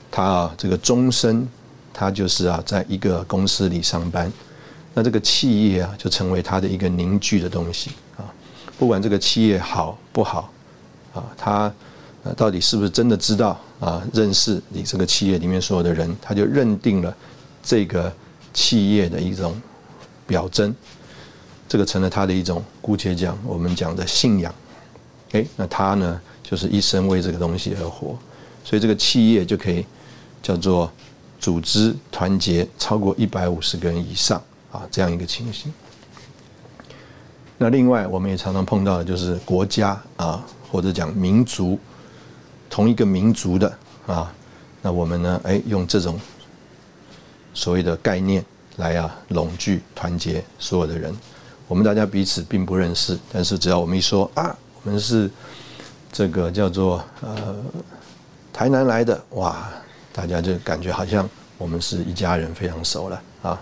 [0.09, 1.47] 他啊这个终身
[1.93, 4.33] 他就是啊在一个公司里上班，
[4.95, 8.25] 那这个企业啊就成为他的一个凝聚的东西啊，
[8.79, 10.51] 不管这个企业好不好
[11.13, 11.71] 啊，他。
[12.35, 14.01] 到底是不是真的知道啊？
[14.13, 17.15] 认识你这个企业里面所有的人，他就认定了
[17.61, 18.11] 这个
[18.53, 19.59] 企业的一种
[20.25, 20.73] 表征，
[21.67, 24.53] 这个成了他的一种姑且讲我们讲的信仰。
[25.31, 28.17] 哎，那他呢，就是一生为这个东西而活，
[28.63, 29.85] 所以这个企业就可以
[30.41, 30.91] 叫做
[31.39, 35.71] 组织团结超过一百五十个人以上啊，这样一个情形。
[37.57, 41.77] 那另外，我们也常常碰到的就是国家啊，或者讲民族。
[42.69, 44.31] 同一个民族的啊，
[44.81, 45.41] 那我们呢？
[45.43, 46.19] 哎，用这种
[47.53, 48.43] 所谓的概念
[48.75, 51.15] 来啊，拢聚团结所有的人。
[51.67, 55.29] 我们大家彼此并不认识，但是只要我们一说啊，我们是
[56.11, 57.55] 这个叫做呃
[58.53, 59.69] 台南来的，哇，
[60.13, 61.27] 大家就感觉好像
[61.57, 63.61] 我们是一家人，非常熟了啊。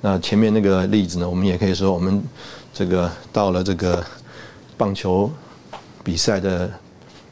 [0.00, 2.22] 那前面那个例子呢，我们也可以说，我们
[2.74, 4.04] 这个到了这个
[4.76, 5.30] 棒球
[6.02, 6.70] 比赛的。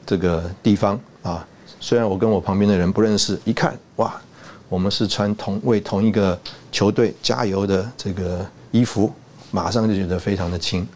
[0.08, 1.46] 这个地方啊，
[1.78, 4.18] 虽然我跟我旁边的人不认识，一看哇，
[4.66, 6.40] 我们是穿同为同一个
[6.72, 9.12] 球队加油的这个衣服，
[9.50, 10.88] 马上就觉得非常的亲。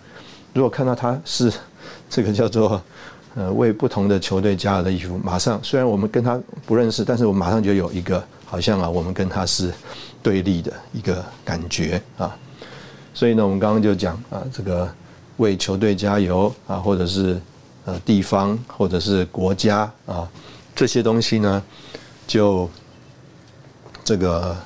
[0.55, 1.53] 如果看到他是
[2.09, 2.83] 这个叫做
[3.35, 9.70] 呃为不同的球队加油的衣服，马上虽然我们跟他不认识，但是我马上就有一个好像啊，我们跟他是
[10.22, 12.35] 对立的一个感觉啊。
[13.12, 14.90] 所以呢，我们刚刚就讲啊，这个
[15.37, 17.38] 为球队加油啊，或者是。
[17.85, 20.29] 呃，地方或者是国家啊，
[20.73, 21.61] 这些东西呢，
[22.29, 22.71] 就
[24.05, 24.57] 这个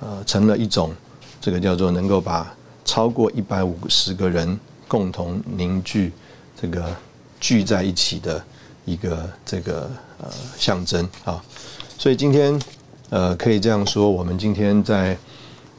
[0.00, 0.92] 呃，成了一种
[1.40, 2.52] 这个叫做能够把
[2.84, 6.12] 超过一百五十个人共同凝聚
[6.60, 6.84] 这个
[7.38, 8.44] 聚在一起的
[8.84, 11.40] 一个这个呃象征啊。
[11.96, 12.58] 所以今天
[13.10, 15.16] 呃，可以这样说，我们今天在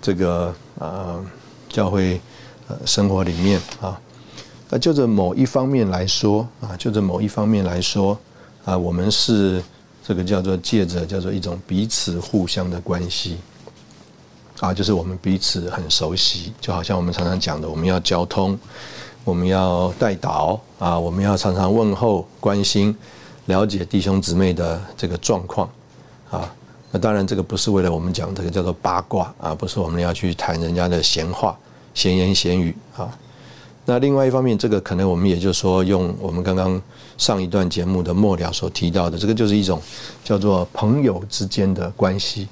[0.01, 1.21] 这个呃
[1.67, 2.21] 教会
[2.69, 3.99] 呃生活里面啊。
[4.69, 8.17] 那就着某一方面来说啊，就着某一方面来说
[8.65, 9.63] 啊，我们是
[10.05, 13.37] 这个叫做借着叫做一种彼此互相的关系
[14.59, 18.59] 啊，就是我们彼此很熟悉，就好像我们常常讲的，我们要交通，
[19.23, 22.93] 我们要带导啊，我们要常常问候、关心、
[23.45, 25.69] 了解弟兄姊妹的这个状况
[26.29, 26.53] 啊。
[26.91, 31.57] 那当然，这个不是为了我们讲这个叫做八卦啊，不是我们要去谈人家的闲话、
[31.93, 33.09] 闲言闲语啊。
[33.89, 36.79] 那另外一方面，这个可能我们也就是说，用我们刚刚
[37.17, 39.81] 上一段节目的末了所提到的，这个就是一种
[40.25, 42.49] 叫做朋友之间的关系。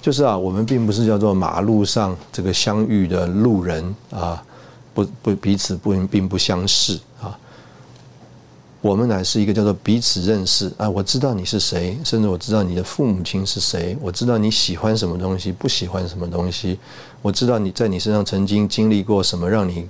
[0.00, 4.40] 就是啊，我们并不是叫做马路上这个相遇的路人啊，
[4.94, 7.36] 不不彼此不并不相识啊。
[8.80, 16.78] 我们乃是一个叫做彼此认识啊，我知道你是谁，甚至我知道你的父母亲是谁，我知道你喜欢什么东西，不喜欢什么东西，
[17.22, 19.88] 我知道你在你身上曾经经历过什么让你。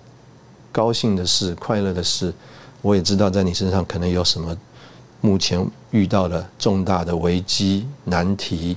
[0.73, 2.33] 高兴的事、快乐的事，
[2.81, 4.57] 我也知道在你身上可能有什么
[5.21, 8.77] 目前遇到的重大的危机难题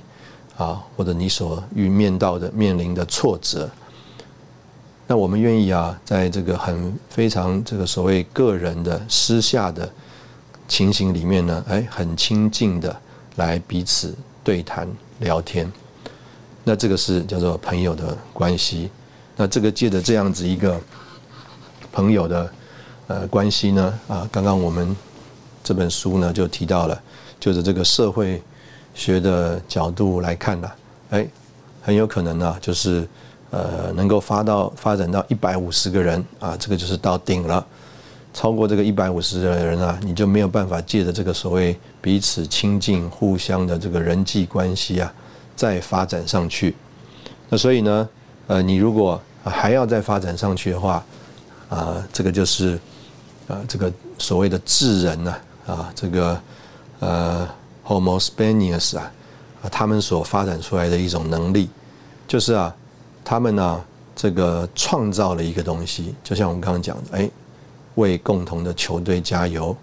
[0.58, 3.69] 啊，或者你所遇面到的面临的挫折。
[5.06, 9.88] 那我们愿意啊，在这个很非常这个所谓个人的私下的
[10.67, 12.99] 情形里面呢，哎，很亲近的
[13.36, 14.88] 来彼此对谈
[15.19, 15.71] 聊天。
[16.63, 18.89] 那这个是叫做朋友的关系。
[19.36, 20.82] 那这个借着这样子一个。
[21.93, 22.51] 朋友的
[23.08, 24.93] 呃关系呢啊，刚刚我们
[25.63, 27.01] 这本书呢就提到了，
[27.39, 28.41] 就是这个社会
[28.93, 30.71] 学的角度来看呢，
[31.12, 31.27] 哎，
[31.82, 33.08] 很有可能呢就是
[33.51, 37.65] 呃能够发到发展到一百五十个人啊，这个就是到顶了。
[38.34, 45.13] 超过这个一百五十的人啊，你就没有办法借着这个所谓彼此亲近、互相的这个人际关系啊，
[45.56, 46.75] 再发展上去。
[47.49, 48.10] 那所以呢，
[48.47, 51.06] 呃，你如果还要再发展上去的话，
[51.73, 52.79] 啊，这个就是
[53.47, 56.39] 啊，这个所谓的智人呢，啊，这个
[56.99, 57.49] 呃
[57.83, 59.12] ，Homo sapiens 啊，
[59.71, 61.67] 他们所发展出来的一种能力，
[62.27, 62.71] 就是啊，
[63.25, 63.81] 他们呢，
[64.15, 67.27] 这个创造了一个东西，就像我们刚刚讲的，哎，
[67.95, 69.75] 为共同的球队加油，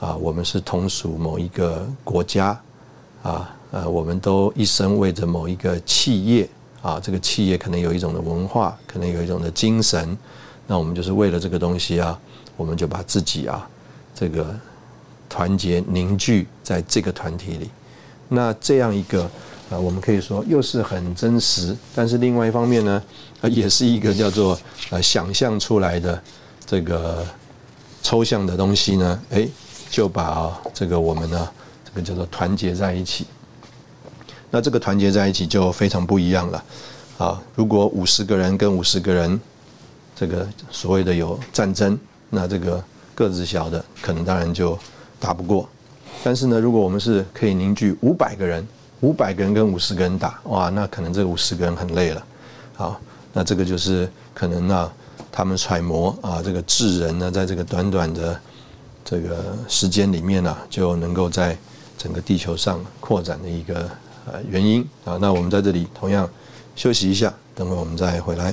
[0.00, 2.58] 啊，我们是同属某一个国家，
[3.22, 6.48] 啊，呃，我们都一生为着某一个企业，
[6.80, 10.16] 啊，这个企业可能有一种的文化，可能有一种的精神。
[10.70, 12.20] 那我们就是为了这个东西啊，
[12.54, 13.66] 我们就把自己啊，
[14.14, 14.54] 这个
[15.26, 17.70] 团结凝聚在这个团体里。
[18.28, 19.22] 那这样一个
[19.70, 23.02] 啊，我们可以说又是很真实，但是另外一方面呢，
[23.44, 26.22] 也是一个叫做呃想象出来的
[26.66, 27.26] 这个
[28.02, 29.48] 抽象的东西呢，哎，
[29.88, 31.48] 就把这个我们呢，
[31.82, 33.26] 这个叫做团结在一起。
[34.50, 36.64] 那这个团结在一起就非常不一样了
[37.16, 37.42] 啊！
[37.54, 39.40] 如果五十个人跟五十个人。
[40.18, 41.96] 这个所谓的有战争，
[42.28, 42.82] 那这个
[43.14, 44.76] 个子小的可能当然就
[45.20, 45.68] 打不过。
[46.24, 48.66] 但是呢，如果我们是可以凝聚五百个人，
[49.00, 52.24] 五百个人跟五十个人打，哇，那可能这五十个人很累了。
[52.74, 53.00] 好，
[53.32, 54.90] 那这个就是可能呢，
[55.30, 58.40] 他们揣摩啊，这个智人呢，在这个短短的
[59.04, 61.56] 这个时间里面呢，就能够在
[61.96, 63.88] 整个地球上扩展的一个
[64.26, 65.16] 呃原因啊。
[65.20, 66.28] 那我们在这里同样
[66.74, 68.52] 休息一下，等会我们再回来。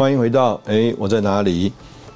[0.00, 1.70] 欢迎回到哎，我在哪里？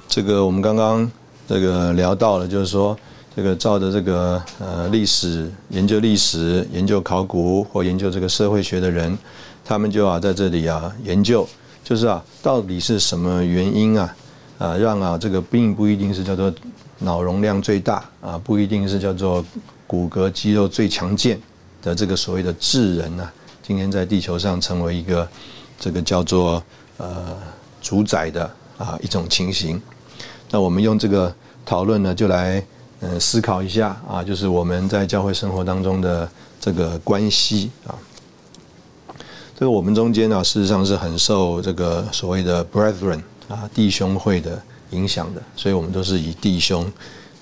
[0.07, 1.07] 这个我们刚刚
[1.47, 2.97] 这个聊到了，就是说
[3.35, 9.15] 这个照着这个呃历史研究历史、研究考古或研究这个社会学的人，
[9.63, 11.47] 他们就啊在这里啊研究，
[11.83, 14.15] 就是啊到底是什么原因啊
[14.57, 16.51] 啊让啊这个并不一定是叫做
[16.97, 19.45] 脑容量最大啊，不一定是叫做
[19.85, 21.39] 骨骼肌肉最强健
[21.83, 23.29] 的这个所谓的智人呢，
[23.61, 25.29] 今天在地球上成为一个
[25.79, 26.63] 这个叫做
[26.97, 27.37] 呃。
[27.85, 29.79] 主宰的啊一种情形，
[30.49, 31.31] 那我们用这个
[31.63, 32.59] 讨论呢，就来
[33.01, 36.27] 嗯思考一下啊，就是我们在教会生活当中的
[36.59, 37.93] 这个关系啊，
[39.55, 46.91] 这个我们中间呢，事实上是很受这个所谓的 brethren 啊弟兄会的影响的，所以我们都是以弟兄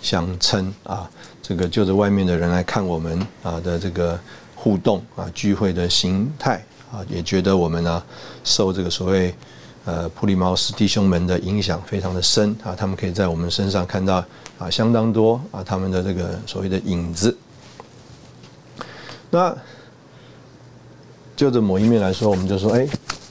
[0.01, 1.09] 相称啊，
[1.41, 4.19] 这个就着外面的人来看我们啊的这个
[4.55, 8.03] 互动啊聚会的形态啊，也觉得我们呢
[8.43, 9.33] 受这个所谓。
[9.85, 14.23] 呃，普利茅斯弟兄们的影响非常的深啊，他们可以在我们身上看到
[14.57, 17.37] 啊相当多啊他们的这个所谓的影子。
[19.29, 19.53] 那
[21.35, 22.87] 就着某一面来说，我们就说，哎，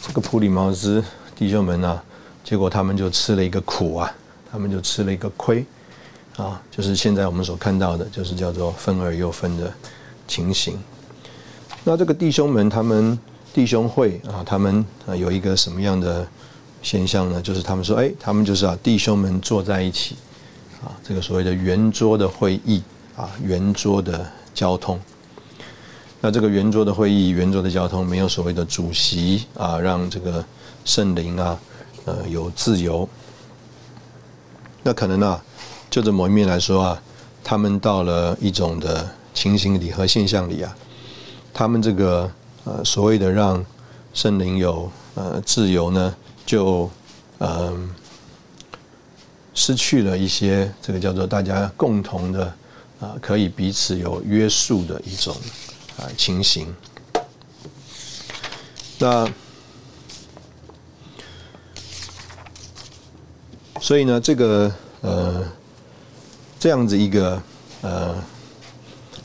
[0.06, 1.02] 这个普利茅斯
[1.36, 2.02] 弟兄们呢，
[2.44, 4.12] 结果他们就吃了一个苦啊，
[4.50, 5.64] 他们就吃了一个亏，
[6.36, 9.72] 啊，就是现在我们所看到的，就是叫做分而又分的
[10.26, 10.78] 情形。
[11.84, 13.18] 那这个弟兄们，他们
[13.54, 16.26] 弟兄会啊，他们啊有一个什么样的
[16.82, 17.40] 现象呢？
[17.40, 20.16] 就是他们说，哎，他们就是啊，弟兄们坐在一起，
[20.82, 22.82] 啊，这个所谓的圆桌的会议
[23.16, 25.00] 啊，圆桌的交通。
[26.20, 30.44] 那这个圆桌的会议，圆桌的交通，没有所谓的主席啊，让这个
[30.84, 31.58] 圣灵啊，
[32.04, 33.08] 呃，有自由。
[34.82, 35.42] 那可能啊，
[35.88, 37.02] 就这某一面来说啊，
[37.42, 40.76] 他们到了一种的情形里和现象里啊。
[41.54, 42.30] 他们这个
[42.64, 43.64] 呃所谓的让
[44.14, 46.14] 圣灵有呃自由呢，
[46.44, 46.90] 就
[47.38, 47.94] 嗯
[49.54, 52.54] 失去了一些这个叫做大家共同的
[53.00, 55.36] 啊可以彼此有约束的一种
[55.96, 56.74] 啊情形。
[58.98, 59.28] 那
[63.80, 65.44] 所以呢，这个呃
[66.58, 67.42] 这样子一个
[67.80, 68.14] 呃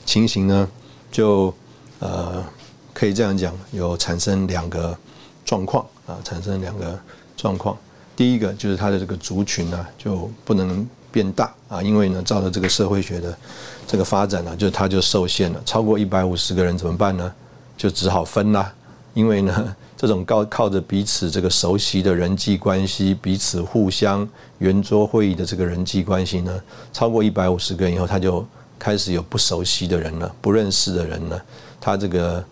[0.06, 0.70] 情形呢，
[1.12, 1.54] 就。
[2.00, 2.46] 呃，
[2.94, 4.96] 可以这样讲，有产生两个
[5.44, 6.98] 状况啊，产生两个
[7.36, 7.78] 状况。
[8.15, 13.38] 第一个就是它的这个族群呢就不能变大啊，因为呢，照着这个社会学的
[13.86, 15.62] 这个发展呢，就它就受限了。
[15.65, 17.32] 超过一百五十个人怎么办呢？
[17.78, 18.74] 就只好分啦。
[19.13, 24.28] 因为呢，这种靠靠着彼此这个熟悉的人际关系，彼此互相
[24.60, 26.62] 圆桌会议的这个人际关系呢，
[26.93, 28.46] 超过一百五十个人以后，他就
[28.78, 31.43] 开始有不熟悉的人了，不认识的人了。
[31.82, 32.43] 它这个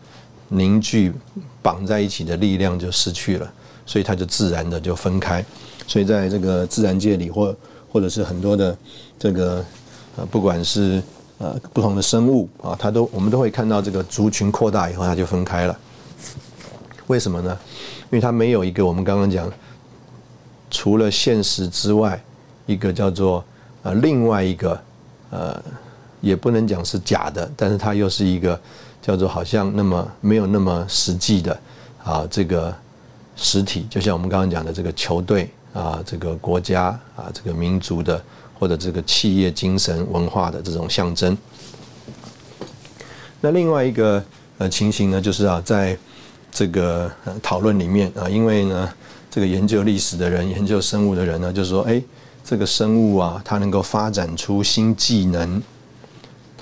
[0.49, 1.11] 凝聚
[1.61, 3.51] 绑在一起的力量就失去了，
[3.85, 5.43] 所以它就自然的就分开。
[5.87, 7.55] 所以在这个自然界里，或
[7.91, 8.77] 或者是很多的
[9.17, 9.63] 这个
[10.17, 11.01] 呃，不管是
[11.37, 15.77] 呃不同的生物啊，它都我们都会看到这个族群扩大以后，它就分开了。
[17.07, 17.57] 为什么呢？
[18.05, 19.51] 因为它没有一个我们刚刚讲
[20.71, 22.21] 除了现实之外，
[22.65, 23.43] 一个叫做
[23.83, 24.81] 呃另外一个
[25.29, 25.63] 呃，
[26.25, 28.59] 也不能讲是假的，但是它又是一个。
[29.05, 31.55] 叫做好像那么没有那么实际的
[32.03, 32.75] 啊，这个
[33.35, 36.85] 实体，就像我们刚刚讲的这个球队啊，这个国家
[37.15, 38.19] 啊，这个民族的
[38.57, 41.37] 或者这个企业精神文化的这种象征。
[43.41, 44.23] 那另外一个
[44.57, 45.95] 呃情形呢，就是啊，在
[46.51, 47.11] 这个
[47.43, 48.91] 讨论里面啊，因为呢，
[49.29, 52.01] 这个研究历史的人、研究生物的人呢，就是说，哎，
[52.43, 55.61] 这个生物啊，它能够发展出新技能，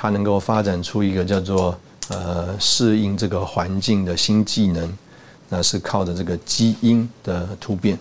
[0.04, 1.74] 它能够发展出一个叫做。
[2.10, 4.98] 呃，适应这个环境的新技能，
[5.48, 7.98] 那是靠着这个基因的突变。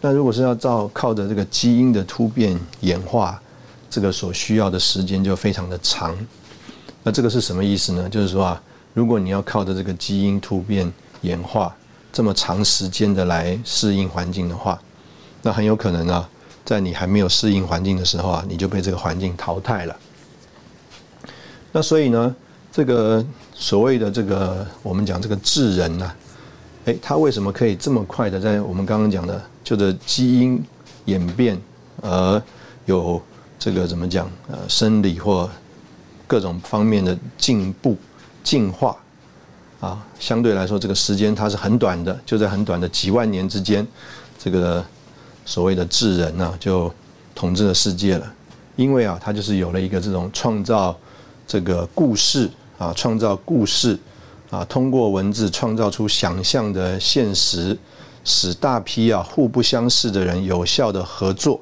[0.00, 3.42] 那如果是要照靠着这个基因的突变演化，
[3.90, 6.16] 这个所需要的时间就非常的长。
[7.02, 8.08] 那这个是什么意思呢？
[8.08, 8.62] 就是说啊，
[8.94, 10.90] 如果你要靠着这个基因突变
[11.22, 11.74] 演化
[12.12, 14.80] 这么长时间的来适应环境的话，
[15.42, 16.28] 那很有可能啊，
[16.64, 19.96] 在你还没有适应环境的时候啊，你就被这个环境淘汰了。
[21.76, 22.34] 那所以呢？
[22.72, 26.10] 这个所谓的这个，我们讲这个智人呐，
[26.86, 30.64] 哎，他为什么可以这么快的在我们刚刚讲的，就是基因
[31.04, 31.60] 演变
[32.00, 32.42] 而
[32.86, 33.20] 有
[33.58, 35.50] 这个怎么讲呃生理或
[36.26, 37.94] 各种方面的进步
[38.42, 38.96] 进化
[39.78, 40.02] 啊？
[40.18, 43.86] 相对来说，这个时间它是很短的，就在很短的几万年之间，
[44.38, 44.82] 这个
[45.44, 46.90] 所谓的智人呢就
[47.34, 48.32] 统治了世界了，
[48.76, 50.98] 因为啊，他就是有了一个这种创造
[51.46, 52.50] 这个故事。
[52.78, 53.98] 啊，创造故事，
[54.50, 57.74] 啊，通过文字创造出想象的现实，
[58.22, 61.58] 使大批啊互不相识的人有效的合作。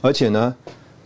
[0.00, 0.52] 而且呢，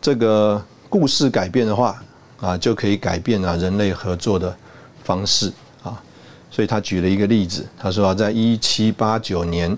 [0.01, 2.03] 这个故事改变的话，
[2.41, 4.57] 啊，就可以改变啊人类合作的
[5.05, 6.03] 方式啊。
[6.51, 9.77] 所以他举了一个例子，他说啊，在一七八九年，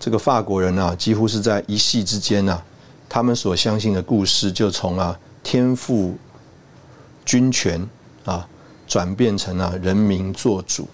[0.00, 2.62] 这个法国人啊，几乎是在一夕之间呢，
[3.10, 6.16] 他们所相信的故事就从啊天赋。
[7.28, 7.86] 军权
[8.24, 8.48] 啊，
[8.86, 10.88] 转变成了人民做主。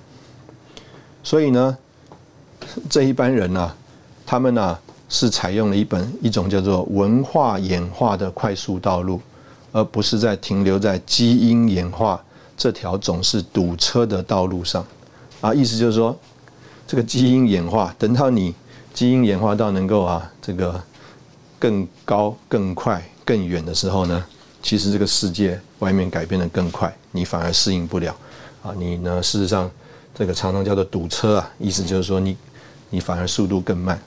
[1.22, 1.78] 所以呢，
[2.90, 3.72] 这一班人呢，
[4.26, 4.76] 他们呢
[5.08, 9.20] 是采用了一本一种叫做文化演化的快速道路，
[9.70, 12.20] 而不是在停留在基因演化
[12.56, 14.84] 这条总是堵车的道路上。
[15.40, 16.18] 啊，意思就是说，
[16.84, 18.52] 这个基因演化，等到你
[18.92, 20.82] 基因演化到能够啊这个
[21.60, 24.26] 更高、更快、更远的时候呢？
[24.64, 28.16] 其实这个世界外面改变的更快，你反而适应不了
[28.62, 28.72] 啊！
[28.78, 29.70] 你呢，事实上
[30.14, 32.34] 这个常常叫做堵车啊，意思就是说你
[32.88, 34.00] 你反而速度更慢。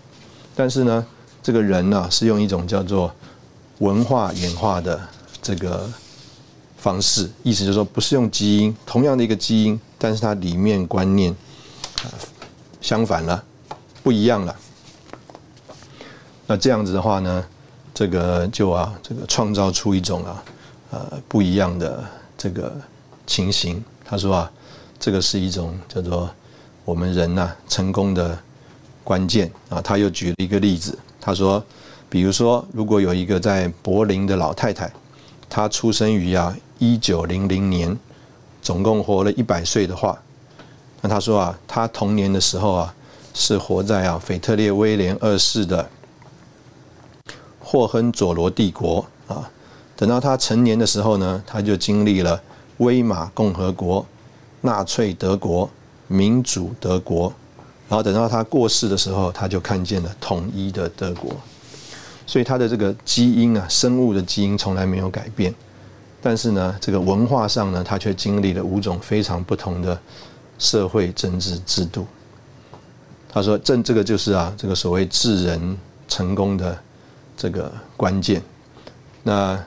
[0.55, 1.05] 但是呢，
[1.43, 3.13] 这个人呢是用一种叫做
[3.77, 4.99] 文化演化的
[5.43, 5.87] 这个
[6.75, 11.31] 方式，意思就是说不是用基因同样的一个基因，但是它里面观念
[12.01, 12.09] 啊
[12.81, 13.43] 相反了，
[14.01, 14.55] 不一样了。
[16.47, 17.45] 那这样子的话呢，
[17.97, 20.43] 这个就啊，这个创造出一种啊，
[20.91, 22.03] 呃，不一样的
[22.37, 22.71] 这个
[23.25, 23.83] 情形。
[24.05, 24.51] 他说啊，
[24.99, 26.29] 这个是一种叫做
[26.85, 28.37] 我们人呐成功的
[29.03, 29.81] 关键啊。
[29.81, 31.63] 他又举了一个例子，他说，
[32.07, 34.93] 比如说，如果有一个在柏林的老太太，
[35.49, 37.97] 她出生于啊一九零零年，
[38.61, 40.15] 总共活了一百岁的话，
[41.01, 42.93] 那他说啊，她童年的时候啊，
[43.33, 45.89] 是活在啊腓特烈威廉二世的。
[47.69, 49.51] 霍亨佐罗帝国啊，
[49.97, 52.41] 等到他成年的时候呢，他就经历了
[52.77, 54.05] 威玛共和国、
[54.61, 55.69] 纳粹德国、
[56.07, 57.23] 民主德国，
[57.89, 61.35] 然后等到他过世的时候，他就看见了统一的德国。
[62.25, 65.53] 所以他的这个基因啊，生物的基因从来没有改变，
[66.21, 69.99] 但是呢，这个文化上呢，他却经历了五种非常不同的
[70.57, 72.07] 社会政治制度。
[73.27, 76.79] 他说：“正这个就是啊，这个所谓智人成功的。”
[77.37, 78.41] 这个关键，
[79.21, 79.63] 那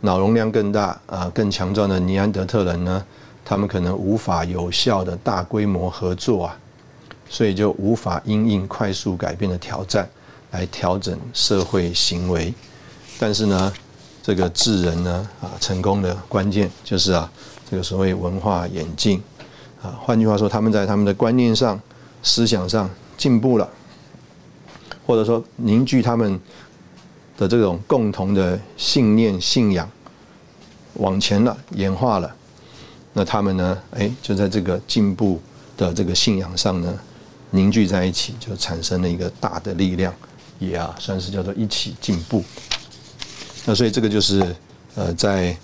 [0.00, 3.04] 脑容量更大啊、更强壮的尼安德特人呢，
[3.44, 6.58] 他们可能无法有效的大规模合作啊，
[7.28, 10.08] 所以就无法因应快速改变的挑战
[10.50, 12.52] 来调整社会行为。
[13.18, 13.72] 但是呢，
[14.20, 17.30] 这个智人呢啊，成功的关键就是啊，
[17.70, 19.22] 这个所谓文化演进
[19.80, 21.80] 啊，换句话说，他们在他们的观念上、
[22.22, 23.68] 思想上进步了。
[25.10, 26.38] 或者说凝聚他们
[27.36, 29.90] 的这种共同的信念、信仰，
[30.94, 32.32] 往前了、演化了，
[33.12, 33.76] 那他们呢？
[33.90, 35.40] 哎，就在这个进步
[35.76, 36.96] 的这个信仰上呢，
[37.50, 40.14] 凝聚在一起，就产生了一个大的力量，
[40.60, 42.44] 也啊，算是叫做一起进步。
[43.66, 44.54] 那所以这个就是
[44.94, 45.56] 呃，在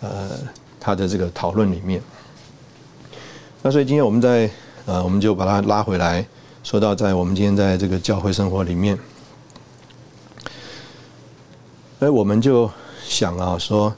[0.00, 0.30] 呃
[0.78, 2.00] 他的这个讨论里面。
[3.62, 4.48] 那所以今天我们在
[4.86, 6.24] 呃，我们就把它拉回来。
[6.62, 8.96] 说到在我们今天在这个教会生活里面，
[11.98, 12.70] 哎，我们就
[13.04, 13.92] 想啊，说，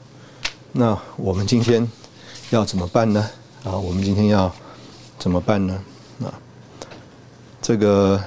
[0.71, 1.87] 那我们今天
[2.49, 3.29] 要怎么办呢？
[3.63, 4.51] 啊，我们今天要
[5.19, 5.79] 怎么办呢？
[6.21, 6.33] 啊，
[7.61, 8.19] 这个，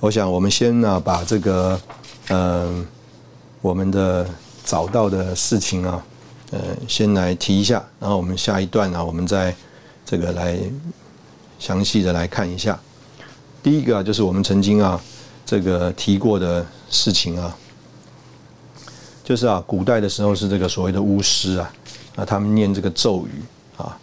[0.00, 1.80] 我想我们先呢，把这个，
[2.28, 2.86] 嗯，
[3.62, 4.28] 我们的
[4.64, 6.04] 找到的事情啊，
[6.50, 9.56] 呃，先来提一下，然后我们下一段呢，我们再
[10.04, 10.58] 这个来
[11.58, 12.78] 详细的来看一下。
[13.62, 14.98] 第一个啊，就是我们曾经啊，
[15.44, 17.54] 这个提过的事情啊，
[19.22, 21.72] 就是啊，古代的时候是这个所谓的巫师啊，
[22.16, 23.42] 啊，他们念这个咒语
[23.76, 23.94] 啊，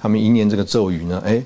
[0.00, 1.40] 他们一念这个咒语呢，哎，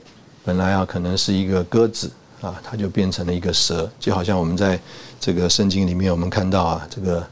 [0.46, 2.10] 本来啊，可能是一个鸽子
[2.40, 4.80] 啊，它就变成了一个蛇，就好像我们在
[5.20, 7.26] 这个圣经里面，我们看到啊，这个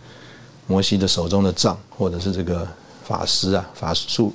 [0.67, 2.69] 摩西的手中的杖，或者是这个
[3.05, 4.35] 法师啊，法术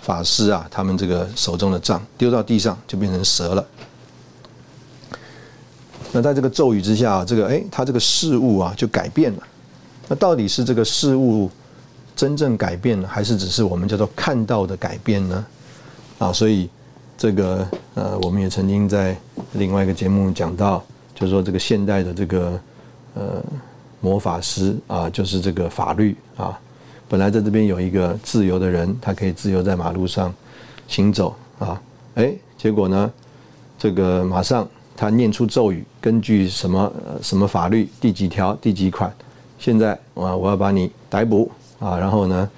[0.00, 3.66] 法师啊，他们这个手中的杖丢到地上就变成蛇了。
[6.16, 9.42] 那在这个咒语之下，这个哎，它这个事物啊就改变了。
[10.08, 11.50] 那到底是这个事物
[12.16, 15.46] 真正改变了，还是只是我们叫做看到的改变呢？
[16.16, 16.70] 啊，所以
[17.18, 19.14] 这个呃，我们也曾经在
[19.52, 20.82] 另外一个节目讲到，
[21.14, 22.58] 就是说这个现代的这个
[23.12, 23.44] 呃
[24.00, 26.58] 魔法师啊，就是这个法律啊，
[27.10, 30.32] 本来在这边有一个自由的人，他可以自由在马路上
[30.88, 31.78] 行走啊，
[32.14, 33.12] 哎，结果呢，
[33.78, 34.66] 这个马上。
[34.98, 39.12] 他念出咒语，根据什么什么法律第几条第几款？
[39.58, 41.50] 现在我我要把你逮捕
[41.80, 42.48] 啊，然后呢，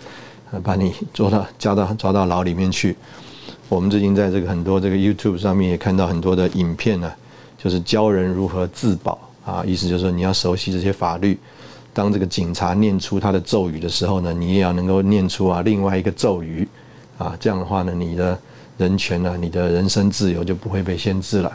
[0.63, 2.95] 把你捉到抓到抓到牢里面去。
[3.71, 7.11] 我们最近在这个很多这个 YouTube 上面也看到很多的影片呢，
[7.57, 11.39] 就是教人如何自保啊，意思就是说你要熟悉这些法律。
[11.95, 16.69] 当这个警察念出他的咒语的时候呢，你也要能够念出啊另外一个咒语
[17.17, 18.39] 啊，这样的话呢，你的
[18.77, 21.51] 人权呢，你的人身自由就不会被限制了。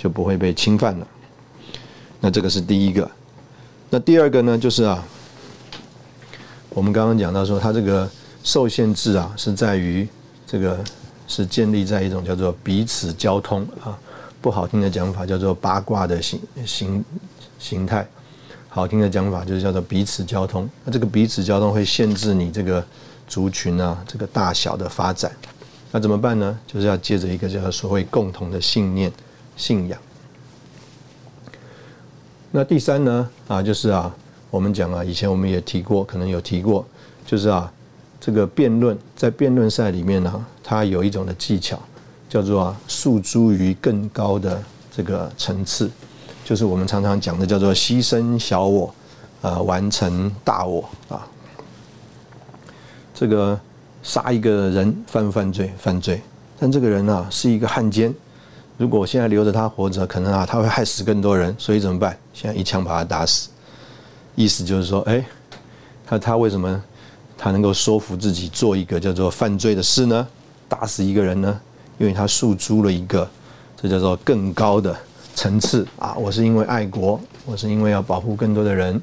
[0.00, 1.06] 就不会被侵犯了。
[2.20, 3.08] 那这个是第一个。
[3.90, 5.04] 那第二个呢，就是啊，
[6.70, 8.08] 我们刚刚讲到说，它这个
[8.42, 10.08] 受限制啊，是在于
[10.46, 10.82] 这个
[11.28, 13.98] 是建立在一种叫做彼此交通啊，
[14.40, 17.04] 不好听的讲法叫做八卦的形形
[17.58, 18.08] 形态，
[18.70, 20.66] 好听的讲法就是叫做彼此交通。
[20.84, 22.82] 那这个彼此交通会限制你这个
[23.28, 25.30] 族群啊，这个大小的发展。
[25.92, 26.56] 那怎么办呢？
[26.66, 29.12] 就是要借着一个叫做所谓共同的信念。
[29.60, 30.00] 信仰。
[32.50, 33.28] 那第三呢？
[33.46, 34.12] 啊，就是啊，
[34.50, 36.84] 我们讲啊，以前我们也提过，可能有提过，
[37.26, 37.70] 就是啊，
[38.18, 41.78] 这个辩论在辩论赛里面呢，它有一种的技巧，
[42.28, 45.90] 叫做啊，诉诸于更高的这个层次，
[46.42, 48.92] 就是我们常常讲的叫做牺牲小我，
[49.42, 51.28] 啊，完成大我啊。
[53.14, 53.60] 这个
[54.02, 55.70] 杀一个人犯不犯罪？
[55.78, 56.22] 犯罪。
[56.58, 58.12] 但这个人呢，是一个汉奸。
[58.80, 62.16] 如果我现在留着他活着，可能啊他会害死更多人，所以怎么办？
[62.32, 63.50] 现在一枪把他打死。
[64.34, 65.22] 意思就是说，哎，
[66.06, 66.82] 他他为什么
[67.36, 70.26] 他能够说服自己做一个叫做犯罪的事呢？
[70.66, 71.60] 打死一个人呢？
[71.98, 73.28] 因为他诉诸了一个
[73.76, 74.96] 这叫做更高的
[75.34, 76.14] 层次啊！
[76.14, 78.98] 我是因为爱国，我是因为要保护更多的人。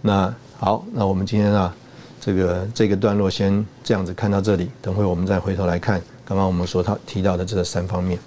[0.00, 1.76] 那好，那我们今天啊，
[2.22, 8.18] 这个这个段落先这样子看到这里，等会我们再回头来看刚刚我们所他提到的这三方面。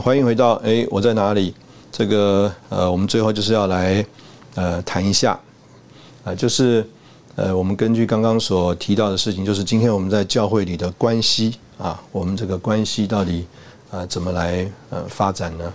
[0.00, 1.52] 欢迎回到哎，我在哪里？
[1.90, 4.04] 这个呃，我们最后就是要来
[4.54, 5.38] 呃谈一下
[6.22, 6.88] 啊，就是
[7.34, 13.44] 呃，我们根据刚刚所提到的事情，就是今天我们在教会里的关系啊，我们这个关系到底
[13.90, 15.72] 啊怎么来呃发展呢？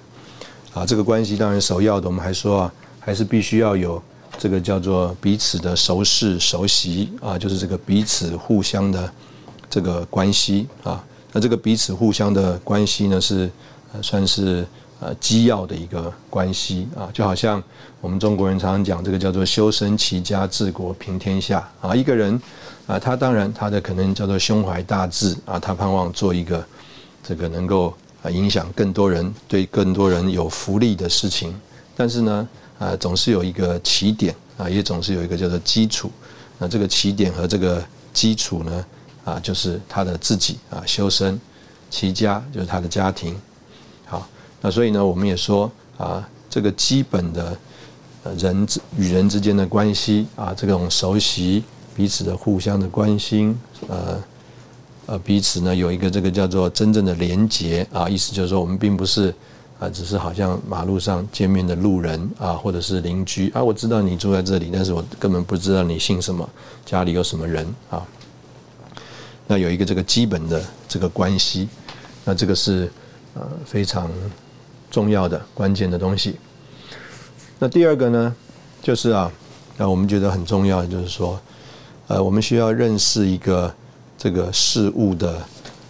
[0.74, 4.01] 啊，这个关系当然首要的，我们还说啊，还是必须要有
[4.38, 9.11] 这个叫做彼此的熟识熟悉啊，就是这个彼此互相的
[9.69, 11.03] 这个关系啊。
[11.34, 13.51] 那这个彼此互相的关系呢是。
[14.01, 14.65] 算是
[14.99, 17.61] 呃基要的一个关系啊，就好像
[18.01, 21.95] 我们中国人常常讲这个叫做修身齐家治国平天下啊。
[21.95, 22.41] 一个人
[22.87, 26.65] 啊，他当然他的可能叫做胸怀大志啊，他盼望做一个
[27.21, 31.53] 这个能够啊影响更多人、对更多人有福利的事情。
[31.95, 32.47] 但是呢
[32.79, 36.11] 啊，总是有一个起点啊，也总是有一个叫做基础。
[36.57, 38.85] 那这个起点和这个基础呢
[39.23, 41.39] 啊，就是他的自己啊，修身
[41.89, 43.39] 齐家就是他的家庭。
[44.05, 44.27] 好
[44.61, 47.57] 那所以呢，我们也说啊，这个基本的
[48.37, 51.63] 人与人之间的关系啊，这种熟悉
[51.95, 54.23] 彼此的互相的关心，呃
[55.05, 59.33] 呃，彼此呢有一个这个叫做真正的连结啊，意思就是说，我们并不是
[59.79, 66.49] 啊，只是好像马路上见面的路人啊，或者是邻居啊，我知道你住在这里，但是我根本不知道你姓什么，
[66.85, 68.01] 家里有什么人啊。
[69.45, 71.67] 那有一个这个基本的这个关系，
[72.23, 72.89] 那这个是
[73.34, 74.09] 呃非常。
[74.93, 76.38] 重要的关键的东西。
[77.57, 78.36] 那第二个呢，
[78.79, 79.31] 就是啊，
[79.75, 81.41] 那我们觉得很重要的就是说，
[82.09, 83.73] 呃，我们需要认识一个
[84.19, 85.41] 这个事物的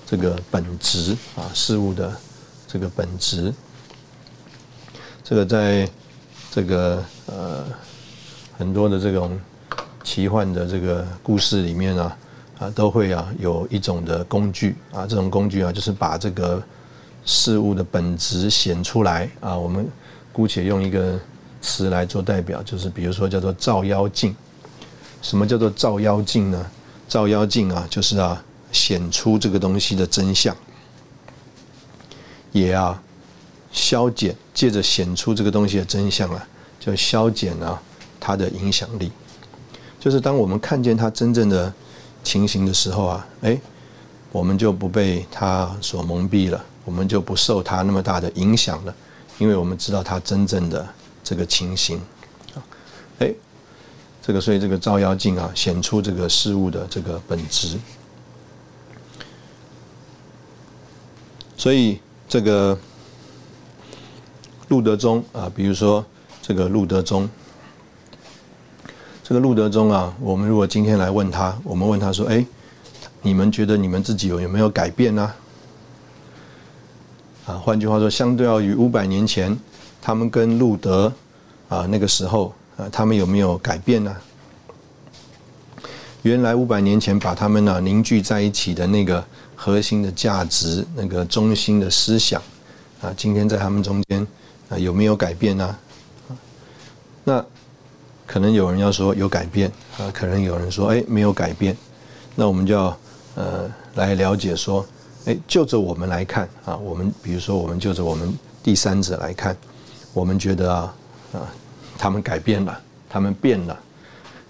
[0.05, 2.15] 这个本质啊，事物的
[2.65, 3.53] 这个本质。
[5.21, 5.85] 这个在
[6.49, 7.65] 这个呃
[8.57, 9.37] 很多的这种
[10.01, 12.17] 奇幻的这个故事里面啊，
[12.59, 16.63] 啊都会啊有一种的工具啊，这种工具啊就是把这个。
[17.25, 19.57] 事物的本质显出来啊！
[19.57, 19.87] 我们
[20.31, 21.19] 姑且用一个
[21.61, 24.35] 词来做代表，就是比如说叫做照妖镜。
[25.21, 26.65] 什么叫做照妖镜呢？
[27.07, 30.53] 照妖镜啊，就是啊显出这个东西的真相，
[32.51, 33.01] 也啊
[33.71, 36.45] 消减，借着显出这个东西的真相啊，
[36.79, 37.81] 就消减啊
[38.19, 39.11] 它的影响力。
[39.97, 41.73] 就是当我们看见它真正的
[42.21, 43.57] 情形的时候啊，哎，
[44.31, 46.65] 我们就不被它所蒙蔽了。
[46.85, 48.93] 我们就不受它那么大的影响了，
[49.37, 50.87] 因为我们知道它真正的
[51.23, 51.97] 这个情形
[52.55, 52.59] 啊，
[53.19, 53.33] 哎，
[54.21, 57.77] 这个所以这个照妖镜啊，显出这个事物的这个本质。
[61.55, 62.77] 所以这个
[64.67, 66.05] 路德宗啊，比如说
[66.41, 67.29] 这个路德宗，
[69.23, 72.45] 这个路德宗啊，我们如果今天来问他，我们问他说：“哎，
[73.21, 75.31] 你们觉得你们自己有有没有改变呢？”，
[77.45, 79.57] 啊换句话说，相对要于五百年前，
[80.01, 81.11] 他们跟路德
[81.67, 84.15] 啊那个时候啊，他们有没有改变呢？
[86.21, 89.21] 原来五百年前把他们呢凝聚在一起的那个
[89.57, 92.41] 核心的价值、那个中心的思想
[93.01, 94.25] 啊，今天在他们中间
[94.69, 95.75] 啊有没有改变呢？
[97.25, 97.45] 那
[98.25, 101.75] 可能有人要说有改变啊，可能有人说哎没有改变，
[102.35, 102.97] 那我们就要
[103.35, 104.85] 呃来了解说。
[105.25, 109.55] 哎，就着我们来看啊，我们比如说，我们就着我们第三者来看，
[110.11, 110.95] 我们觉得啊
[111.31, 111.47] 啊，
[111.97, 112.77] 他们改变了，
[113.09, 113.79] 他们变了，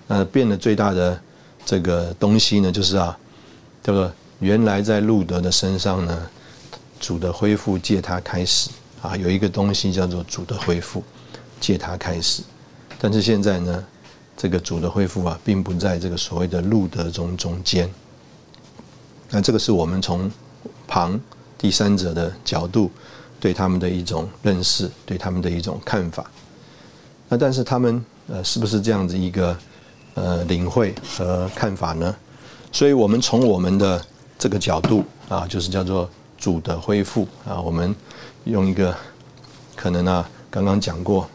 [0.08, 1.22] 那变的最大的
[1.64, 3.16] 这个东西呢，就是啊，
[3.84, 6.28] 叫做原来在路德的身上呢，
[7.00, 8.72] 主的恢复借他开始
[9.04, 11.04] 啊，有一个东西叫做主的恢复
[11.60, 12.42] 借他开始，
[12.98, 13.86] 但是现在呢，
[14.36, 17.88] 这个主的恢复啊，并不在这个所谓的路德中中间，
[19.30, 20.32] 那这个是我们从。
[20.88, 21.20] 旁
[21.58, 22.92] 第三者的角度，
[23.40, 26.30] 对他们的一种认识，对他们的一种看法。
[27.30, 29.58] 那但是他们呃是不是这样子一个
[30.14, 32.16] 呃领会和看法呢？
[32.72, 34.04] 所以我们从我们的
[34.38, 37.96] 这个角度啊，就是叫做主的恢复啊，我们
[38.44, 38.96] 用一个
[39.76, 41.28] 可能啊，刚刚讲过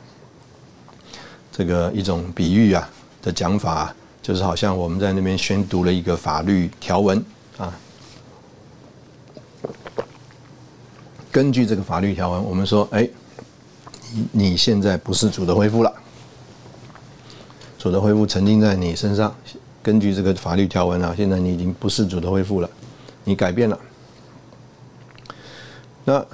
[1.51, 2.89] 这个一种比喻啊
[3.23, 7.25] 的讲法，就是好像我们在那边宣读了一个法律条文
[7.57, 7.73] 啊。
[11.31, 13.09] 根据这个法律条文，我们说，哎，
[14.33, 15.93] 你现在不是主的恢复了，
[17.79, 19.35] 主的恢复沉浸在你身上。
[19.83, 22.69] 根据这个法律条文啊，现在你已经不是主的恢复了，
[23.25, 23.79] 你改变了。
[26.05, 26.25] 那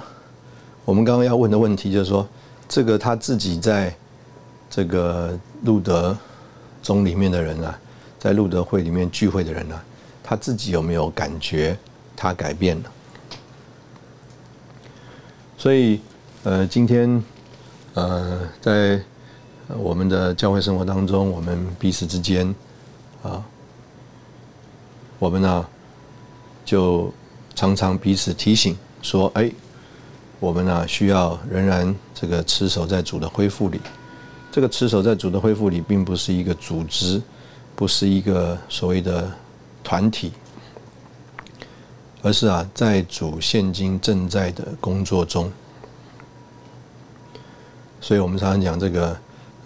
[0.83, 2.27] 我们刚刚要问的问题就是说，
[2.67, 3.95] 这个他自己在
[4.69, 6.17] 这个路德
[6.81, 7.79] 宗里面的人啊，
[8.17, 9.79] 在路德会里面聚会的人呢，
[10.23, 11.77] 他自己有没有感觉
[12.15, 12.91] 他改变了？
[15.65, 15.99] 所以，
[16.43, 17.23] 呃，今天，
[17.95, 19.01] 呃，在
[19.79, 22.53] 我们的教会生活当中，我们彼此之间，
[23.23, 23.43] 啊，
[25.17, 25.65] 我们呢，
[26.63, 27.11] 就
[27.55, 29.51] 常常彼此提醒说，哎，
[30.39, 33.81] 我们呢需要仍然这个持守在主的恢复里。
[34.51, 37.19] 这个持守在主的恢复里，并不是一个组织，
[37.75, 39.31] 不是一个所谓的
[39.83, 40.31] 团体。
[42.25, 45.51] 而是啊，在主现今正在的工作中，
[48.01, 49.15] 所以我们常常讲这个，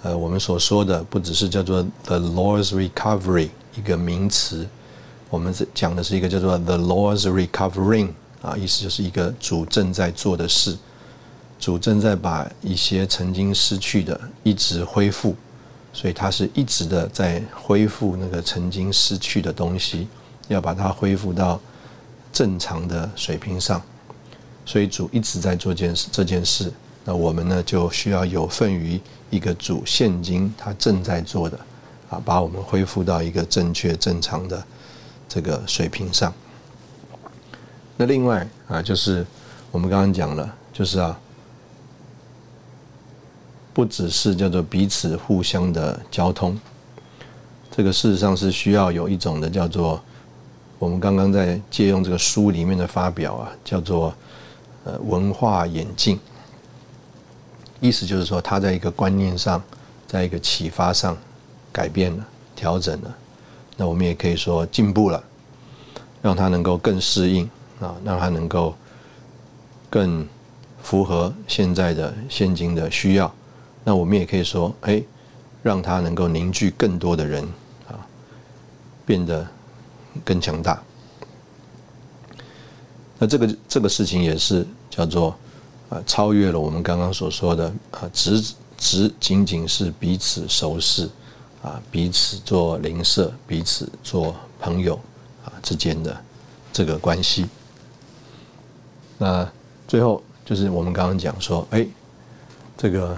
[0.03, 3.47] 呃，我们所说的不只是叫做 the Lord's recovery
[3.77, 4.67] 一个名词，
[5.29, 8.09] 我们是讲的是一个叫做 the Lord's recovering
[8.41, 10.77] 啊，意思就是一个主正在做的事，
[11.61, 15.33] 主正在把一些曾经失去的一直恢复，
[15.93, 20.09] 所以他是一直的在恢复那个曾经失去的东西，
[20.49, 21.57] 要把它恢复到。
[22.31, 23.81] 正常的水平上，
[24.65, 26.71] 所以主一直在做件事这件事，
[27.03, 31.59] 那我们呢就需要有份于一个主现今他正在做的，
[32.09, 34.63] 啊，把我们恢复到一个正确正常的
[35.27, 36.33] 这个水平上。
[37.97, 39.25] 那另外啊，就是
[39.71, 41.19] 我们刚刚讲了，就是啊，
[43.73, 46.57] 不只是叫做彼此互相的交通，
[47.71, 50.01] 这个事实上是需要有一种的叫做。
[50.79, 54.13] 我们刚刚在借用这个书里面的发表啊，叫做
[54.85, 56.17] 呃文化演进，
[57.81, 59.61] 意思就是说他在一个观念上，
[60.07, 61.17] 在一个启发上
[61.69, 62.25] 改变了、
[62.55, 63.13] 调整了，
[63.75, 65.21] 那我们也可以说进步了，
[66.21, 67.43] 让他能够更适应
[67.81, 68.73] 啊，让他能够
[69.89, 70.25] 更
[70.81, 73.29] 符合现在的现今的需要，
[73.83, 75.03] 那我们也可以说，哎，
[75.61, 77.43] 让他能够凝聚更多的人
[77.89, 77.99] 啊，
[79.05, 79.45] 变得。
[80.25, 80.81] 更强大，
[83.17, 85.35] 那这个这个事情也是叫做
[85.89, 88.43] 啊，超越了我们刚刚所说的啊，只
[88.77, 91.09] 只仅仅是彼此熟识
[91.61, 94.99] 啊，彼此做邻舍，彼此做朋友
[95.45, 96.15] 啊之间的
[96.73, 97.47] 这个关系。
[99.17, 99.49] 那
[99.87, 101.85] 最后就是我们刚刚讲说，哎，
[102.77, 103.17] 这个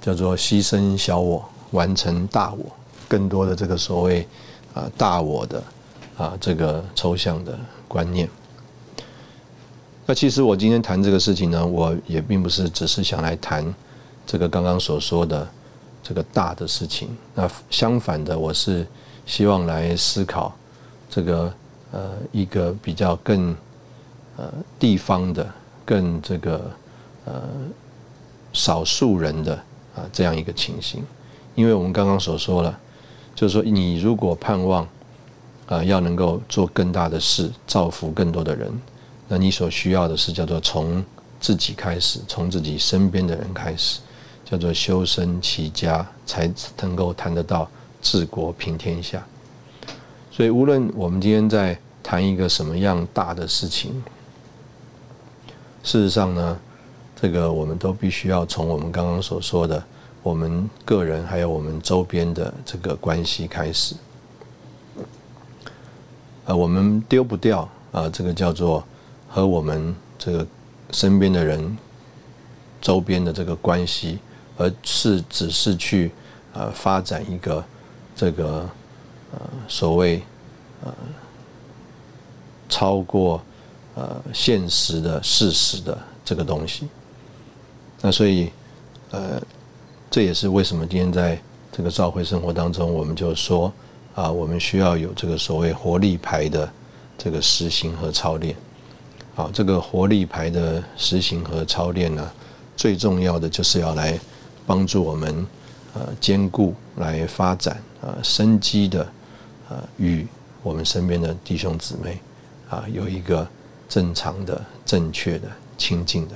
[0.00, 2.64] 叫做牺牲小我，完成大我，
[3.08, 4.26] 更多的这个所谓。
[4.72, 5.62] 啊，大我的
[6.16, 7.58] 啊，这个抽象的
[7.88, 8.28] 观念。
[10.06, 13.74] 那其实我今天谈这个事情呢，我也并不是只是想来谈
[14.26, 15.48] 这个刚刚所说的
[16.02, 17.08] 这个大的事情。
[17.34, 18.86] 那相反的，我是
[19.26, 20.54] 希望来思考
[21.08, 21.52] 这个
[21.90, 23.56] 呃一个比较更
[24.36, 25.46] 呃地方的、
[25.84, 26.70] 更这个
[27.24, 27.42] 呃
[28.52, 29.54] 少数人的
[29.96, 31.04] 啊这样一个情形。
[31.54, 32.78] 因为我们刚刚所说了。
[33.40, 34.86] 就是说，你如果盼望
[35.64, 38.70] 啊，要能够做更大的事，造福更多的人，
[39.28, 41.02] 那你所需要的是叫做从
[41.40, 44.00] 自己开始，从自己身边的人开始，
[44.44, 47.66] 叫做修身齐家，才能够谈得到
[48.02, 49.26] 治国平天下。
[50.30, 54.04] 所以，无论我们今天在谈一个什么样大的事情，
[55.82, 56.58] 事实上呢，
[57.18, 59.82] 这个我们都必须要从我们刚刚所说的。
[60.22, 63.94] 我们个人还有我们周边的这个关系开始，
[66.44, 68.84] 呃，我们丢不掉啊，这个叫做
[69.28, 70.46] 和我们这个
[70.90, 71.74] 身边的人、
[72.82, 74.18] 周边的这个关系，
[74.58, 76.12] 而是只是去
[76.52, 77.64] 呃发展一个
[78.14, 78.68] 这个
[79.32, 80.22] 呃所谓
[80.84, 80.92] 呃
[82.68, 83.40] 超过
[83.94, 86.86] 呃现实的事实的这个东西，
[88.02, 88.52] 那所以
[89.12, 89.40] 呃。
[90.10, 91.40] 这也是为什么今天在
[91.70, 93.72] 这个召会生活当中，我们就说
[94.16, 96.68] 啊，我们需要有这个所谓活力牌的
[97.16, 98.56] 这个实行和操练。
[99.36, 102.28] 好，这个活力牌的实行和操练呢，
[102.76, 104.18] 最重要的就是要来
[104.66, 105.46] 帮助我们
[105.94, 109.06] 呃兼顾、来发展啊生机的
[109.68, 110.26] 呃与
[110.64, 112.18] 我们身边的弟兄姊妹
[112.68, 113.46] 啊有一个
[113.88, 115.48] 正常的、正确的、
[115.78, 116.34] 亲近的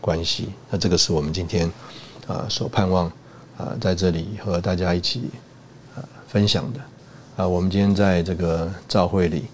[0.00, 0.48] 关系。
[0.68, 1.70] 那这个是我们今天
[2.26, 3.06] 啊所盼望
[3.56, 5.30] 啊在这里和大家一起
[5.96, 6.80] 啊分享的
[7.36, 7.46] 啊。
[7.46, 9.44] 我们今天在这个教会里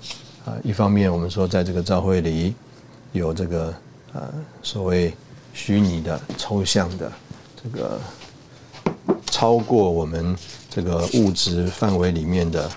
[0.45, 2.55] 啊，一方面我们说在这个教会里
[3.12, 3.75] 有这个
[4.12, 4.29] 啊
[4.62, 5.14] 所谓
[5.53, 7.11] 虚拟的、抽象的
[7.62, 8.01] 这个
[9.27, 10.37] 超过我们
[10.68, 12.71] 这个物质范围里面的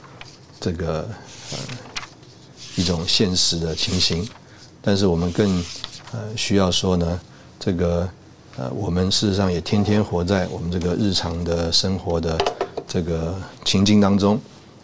[0.60, 1.08] 这个
[1.52, 1.58] 呃
[2.76, 4.28] 一种现实的情形，
[4.82, 5.64] 但是我们更
[6.12, 7.22] 呃需要说呢，
[7.60, 8.10] 这个
[8.56, 12.38] 呃我们事实上也天天活在我们这个日常的生活的
[12.88, 13.36] 这个
[13.66, 14.40] 情境当中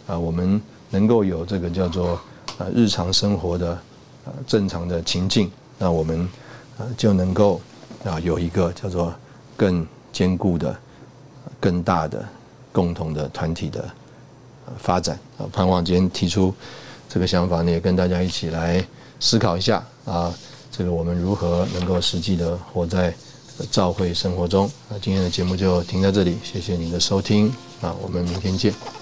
[0.06, 0.60] 啊，我们
[0.90, 2.20] 能够有这个叫做
[2.58, 3.78] 呃日常生活的
[4.24, 6.28] 呃正常的情境，那我们
[6.78, 7.60] 呃就能够
[8.04, 9.14] 啊有一个叫做
[9.56, 10.76] 更坚固的、
[11.60, 12.28] 更大的
[12.72, 13.88] 共同的团体的
[14.78, 16.52] 发展啊，盼望今天提出。
[17.12, 18.86] 这个想法呢，也跟大家一起来
[19.18, 20.32] 思考一下啊，
[20.70, 23.12] 这个我们如何能够实际的活在
[23.70, 24.70] 教会生活中？
[24.88, 27.48] 那今天的节目就停在这里，谢谢您的收听
[27.80, 28.99] 啊，我们明天见。